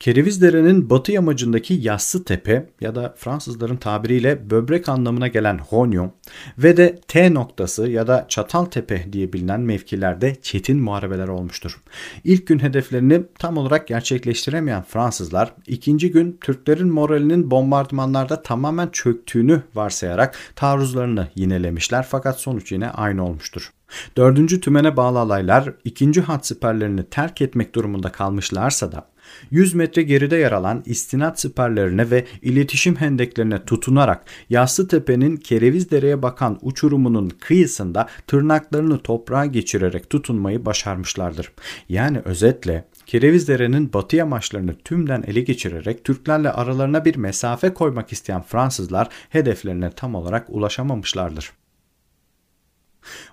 Kerevizdere'nin 0.00 0.90
batı 0.90 1.12
yamacındaki 1.12 1.74
Yassı 1.74 2.24
Tepe 2.24 2.66
ya 2.80 2.94
da 2.94 3.14
Fransızların 3.16 3.76
tabiriyle 3.76 4.50
böbrek 4.50 4.88
anlamına 4.88 5.28
gelen 5.28 5.58
Honyon 5.58 6.12
ve 6.58 6.76
de 6.76 7.00
T 7.08 7.34
noktası 7.34 7.88
ya 7.88 8.06
da 8.06 8.26
Çatal 8.28 8.64
Tepe 8.64 9.12
diye 9.12 9.32
bilinen 9.32 9.60
mevkilerde 9.60 10.36
çetin 10.42 10.82
muharebeler 10.82 11.28
olmuştur. 11.28 11.82
İlk 12.24 12.46
gün 12.46 12.58
hedeflerini 12.58 13.22
tam 13.38 13.56
olarak 13.56 13.88
gerçekleştiremeyen 13.88 14.82
Fransızlar 14.82 15.54
ikinci 15.66 16.10
gün 16.10 16.38
Türklerin 16.40 16.88
moralinin 16.88 17.50
bombardımanlarda 17.50 18.42
tamamen 18.42 18.88
çöktüğünü 18.88 19.62
varsayarak 19.74 20.36
taarruzlarını 20.56 21.28
yinelemişler 21.34 22.06
fakat 22.08 22.40
sonuç 22.40 22.72
yine 22.72 22.90
aynı 22.90 23.26
olmuştur. 23.26 23.72
Dördüncü 24.16 24.60
tümene 24.60 24.96
bağlı 24.96 25.18
alaylar 25.18 25.74
ikinci 25.84 26.20
hat 26.20 26.46
siperlerini 26.46 27.04
terk 27.04 27.42
etmek 27.42 27.74
durumunda 27.74 28.12
kalmışlarsa 28.12 28.92
da 28.92 29.11
100 29.50 29.74
metre 29.74 30.02
geride 30.02 30.36
yer 30.36 30.52
alan 30.52 30.82
istinat 30.86 31.40
siperlerine 31.40 32.10
ve 32.10 32.24
iletişim 32.42 32.96
hendeklerine 32.96 33.64
tutunarak 33.64 34.24
Yassı 34.50 34.88
Tepe'nin 34.88 35.36
Kerevizdere'ye 35.36 36.22
bakan 36.22 36.58
uçurumunun 36.62 37.30
kıyısında 37.40 38.08
tırnaklarını 38.26 38.98
toprağa 38.98 39.46
geçirerek 39.46 40.10
tutunmayı 40.10 40.66
başarmışlardır. 40.66 41.52
Yani 41.88 42.18
özetle 42.24 42.84
Kerevizdere'nin 43.06 43.92
batı 43.92 44.16
yamaçlarını 44.16 44.74
tümden 44.74 45.24
ele 45.26 45.40
geçirerek 45.40 46.04
Türklerle 46.04 46.50
aralarına 46.50 47.04
bir 47.04 47.16
mesafe 47.16 47.74
koymak 47.74 48.12
isteyen 48.12 48.42
Fransızlar 48.42 49.08
hedeflerine 49.30 49.90
tam 49.90 50.14
olarak 50.14 50.50
ulaşamamışlardır. 50.50 51.52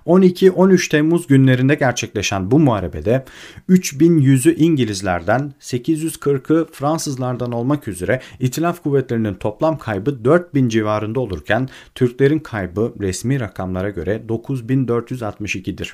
12-13 0.05 0.89
Temmuz 0.89 1.27
günlerinde 1.27 1.75
gerçekleşen 1.75 2.51
bu 2.51 2.59
muharebede 2.59 3.25
3100'ü 3.69 4.55
İngilizlerden 4.55 5.53
840'ı 5.61 6.67
Fransızlardan 6.71 7.51
olmak 7.51 7.87
üzere 7.87 8.21
İtilaf 8.39 8.83
kuvvetlerinin 8.83 9.33
toplam 9.33 9.77
kaybı 9.77 10.25
4000 10.25 10.69
civarında 10.69 11.19
olurken 11.19 11.69
Türklerin 11.95 12.39
kaybı 12.39 12.93
resmi 12.99 13.39
rakamlara 13.39 13.89
göre 13.89 14.23
9462'dir. 14.29 15.93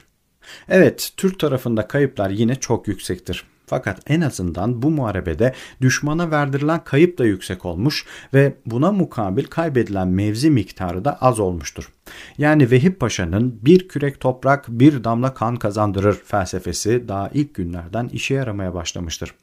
Evet, 0.69 1.11
Türk 1.17 1.39
tarafında 1.39 1.87
kayıplar 1.87 2.29
yine 2.29 2.55
çok 2.55 2.87
yüksektir. 2.87 3.54
Fakat 3.67 3.99
en 4.07 4.21
azından 4.21 4.81
bu 4.81 4.91
muharebede 4.91 5.53
düşmana 5.81 6.31
verdirilen 6.31 6.83
kayıp 6.83 7.17
da 7.17 7.25
yüksek 7.25 7.65
olmuş 7.65 8.05
ve 8.33 8.53
buna 8.65 8.91
mukabil 8.91 9.43
kaybedilen 9.43 10.07
mevzi 10.07 10.49
miktarı 10.49 11.05
da 11.05 11.17
az 11.21 11.39
olmuştur. 11.39 11.91
Yani 12.37 12.71
Vehip 12.71 12.99
Paşa'nın 12.99 13.59
bir 13.61 13.87
kürek 13.87 14.19
toprak 14.19 14.65
bir 14.67 15.03
damla 15.03 15.33
kan 15.33 15.55
kazandırır 15.55 16.15
felsefesi 16.25 17.07
daha 17.07 17.29
ilk 17.33 17.53
günlerden 17.53 18.07
işe 18.07 18.33
yaramaya 18.33 18.73
başlamıştır. 18.73 19.33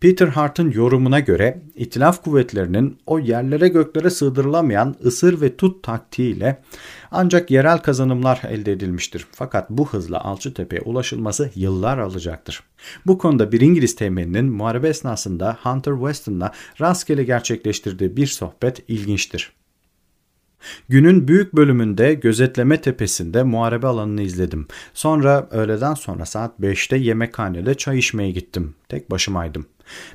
Peter 0.00 0.28
Hart'ın 0.28 0.70
yorumuna 0.70 1.20
göre 1.20 1.62
itilaf 1.74 2.22
kuvvetlerinin 2.22 2.98
o 3.06 3.18
yerlere 3.18 3.68
göklere 3.68 4.10
sığdırılamayan 4.10 4.96
ısır 5.04 5.40
ve 5.40 5.56
tut 5.56 5.82
taktiğiyle 5.82 6.62
ancak 7.10 7.50
yerel 7.50 7.78
kazanımlar 7.78 8.42
elde 8.48 8.72
edilmiştir. 8.72 9.26
Fakat 9.32 9.70
bu 9.70 9.88
hızla 9.88 10.24
Alçıtepe'ye 10.24 10.82
ulaşılması 10.82 11.50
yıllar 11.54 11.98
alacaktır. 11.98 12.62
Bu 13.06 13.18
konuda 13.18 13.52
bir 13.52 13.60
İngiliz 13.60 13.96
temelinin 13.96 14.44
muharebe 14.44 14.88
esnasında 14.88 15.58
Hunter 15.62 15.94
Weston'la 15.94 16.52
rastgele 16.80 17.24
gerçekleştirdiği 17.24 18.16
bir 18.16 18.26
sohbet 18.26 18.84
ilginçtir. 18.88 19.57
Günün 20.88 21.28
büyük 21.28 21.56
bölümünde 21.56 22.14
gözetleme 22.14 22.80
tepesinde 22.80 23.42
muharebe 23.42 23.86
alanını 23.86 24.22
izledim. 24.22 24.66
Sonra 24.94 25.48
öğleden 25.50 25.94
sonra 25.94 26.26
saat 26.26 26.60
5'te 26.60 26.96
yemekhanede 26.96 27.74
çay 27.74 27.98
içmeye 27.98 28.30
gittim. 28.30 28.74
Tek 28.88 29.10
başımaydım. 29.10 29.66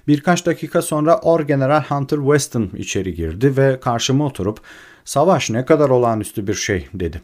Birkaç 0.07 0.45
dakika 0.45 0.81
sonra 0.81 1.19
Orgeneral 1.19 1.83
Hunter 1.83 2.17
Weston 2.17 2.69
içeri 2.77 3.13
girdi 3.13 3.57
ve 3.57 3.79
karşıma 3.79 4.25
oturup 4.25 4.59
''Savaş 5.05 5.49
ne 5.49 5.65
kadar 5.65 5.89
olağanüstü 5.89 6.47
bir 6.47 6.53
şey'' 6.53 6.87
dedi. 6.93 7.21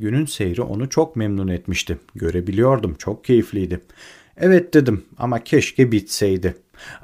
Günün 0.00 0.26
seyri 0.26 0.62
onu 0.62 0.88
çok 0.88 1.16
memnun 1.16 1.48
etmişti. 1.48 1.98
Görebiliyordum, 2.14 2.94
çok 2.94 3.24
keyifliydi. 3.24 3.80
Evet 4.36 4.74
dedim 4.74 5.04
ama 5.18 5.44
keşke 5.44 5.92
bitseydi. 5.92 6.54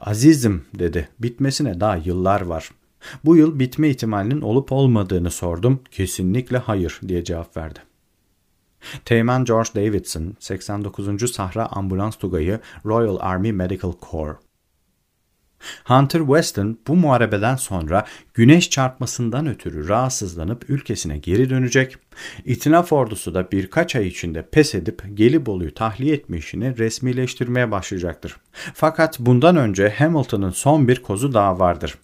Azizim 0.01 0.65
dedi, 0.79 1.09
bitmesine 1.19 1.81
daha 1.81 1.97
yıllar 1.97 2.41
var. 2.41 2.71
Bu 3.25 3.37
yıl 3.37 3.59
bitme 3.59 3.89
ihtimalinin 3.89 4.41
olup 4.41 4.73
olmadığını 4.73 5.31
sordum. 5.31 5.81
Kesinlikle 5.91 6.59
hayır 6.59 7.01
diye 7.09 7.25
cevap 7.25 7.57
verdi. 7.57 7.79
Teğmen 9.05 9.45
George 9.45 9.71
Davidson, 9.75 10.37
89. 10.41 11.33
Sahra 11.33 11.67
Ambulans 11.67 12.17
Tugayı 12.17 12.61
Royal 12.85 13.17
Army 13.21 13.53
Medical 13.53 13.93
Corps. 14.11 14.37
Hunter 15.85 16.19
Weston 16.19 16.79
bu 16.87 16.97
muharebeden 16.97 17.57
sonra 17.57 18.05
güneş 18.35 18.71
çarpmasından 18.71 19.47
ötürü 19.47 19.89
rahatsızlanıp 19.89 20.71
ülkesine 20.71 21.19
geri 21.19 21.51
dönecek. 21.51 21.97
İtinaf 22.45 22.93
ordusu 22.93 23.35
da 23.35 23.51
birkaç 23.53 23.97
ay 23.97 24.07
içinde 24.07 24.43
pes 24.43 24.75
edip 24.75 25.03
Gelibolu'yu 25.15 25.75
tahliye 25.75 26.15
etme 26.15 26.37
işini 26.37 26.79
resmileştirmeye 26.79 27.71
başlayacaktır. 27.71 28.37
Fakat 28.75 29.21
bundan 29.21 29.57
önce 29.57 29.89
Hamilton'ın 29.99 30.51
son 30.51 30.89
bir 30.89 31.03
kozu 31.03 31.35
daha 31.35 31.59
vardır. 31.59 31.95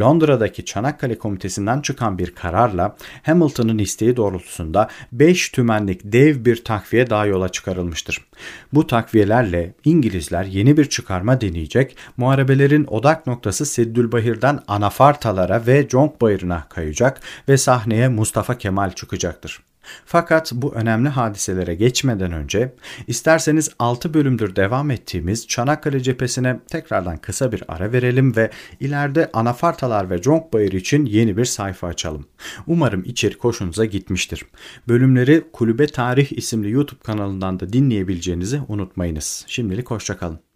Londra'daki 0.00 0.64
Çanakkale 0.64 1.18
Komitesi'nden 1.18 1.80
çıkan 1.80 2.18
bir 2.18 2.34
kararla 2.34 2.96
Hamilton'ın 3.22 3.78
isteği 3.78 4.16
doğrultusunda 4.16 4.88
5 5.12 5.48
tümenlik 5.48 6.00
dev 6.04 6.44
bir 6.44 6.64
takviye 6.64 7.10
daha 7.10 7.26
yola 7.26 7.48
çıkarılmıştır. 7.48 8.24
Bu 8.72 8.86
takviyelerle 8.86 9.74
İngilizler 9.84 10.44
yeni 10.44 10.76
bir 10.76 10.84
çıkarma 10.84 11.40
deneyecek, 11.40 11.96
muharebelerin 12.16 12.84
odak 12.84 13.26
noktası 13.26 13.66
Seddülbahir'den 13.66 14.60
Anafartalara 14.68 15.66
ve 15.66 15.88
Jonkbayır'ına 15.88 16.66
kayacak 16.68 17.20
ve 17.48 17.56
sahneye 17.56 18.08
Mustafa 18.08 18.58
Kemal 18.58 18.92
çıkacaktır. 18.92 19.57
Fakat 20.04 20.52
bu 20.54 20.74
önemli 20.74 21.08
hadiselere 21.08 21.74
geçmeden 21.74 22.32
önce 22.32 22.74
isterseniz 23.06 23.70
6 23.78 24.14
bölümdür 24.14 24.56
devam 24.56 24.90
ettiğimiz 24.90 25.46
Çanakkale 25.46 26.00
cephesine 26.00 26.60
tekrardan 26.70 27.16
kısa 27.16 27.52
bir 27.52 27.62
ara 27.68 27.92
verelim 27.92 28.36
ve 28.36 28.50
ileride 28.80 29.30
Anafartalar 29.32 30.10
ve 30.10 30.22
Jonkbayır 30.22 30.72
için 30.72 31.06
yeni 31.06 31.36
bir 31.36 31.44
sayfa 31.44 31.86
açalım. 31.86 32.26
Umarım 32.66 33.02
içerik 33.04 33.44
hoşunuza 33.44 33.84
gitmiştir. 33.84 34.44
Bölümleri 34.88 35.44
Kulübe 35.52 35.86
Tarih 35.86 36.32
isimli 36.32 36.70
YouTube 36.70 37.00
kanalından 37.00 37.60
da 37.60 37.72
dinleyebileceğinizi 37.72 38.60
unutmayınız. 38.68 39.44
Şimdilik 39.48 39.90
hoşçakalın. 39.90 40.47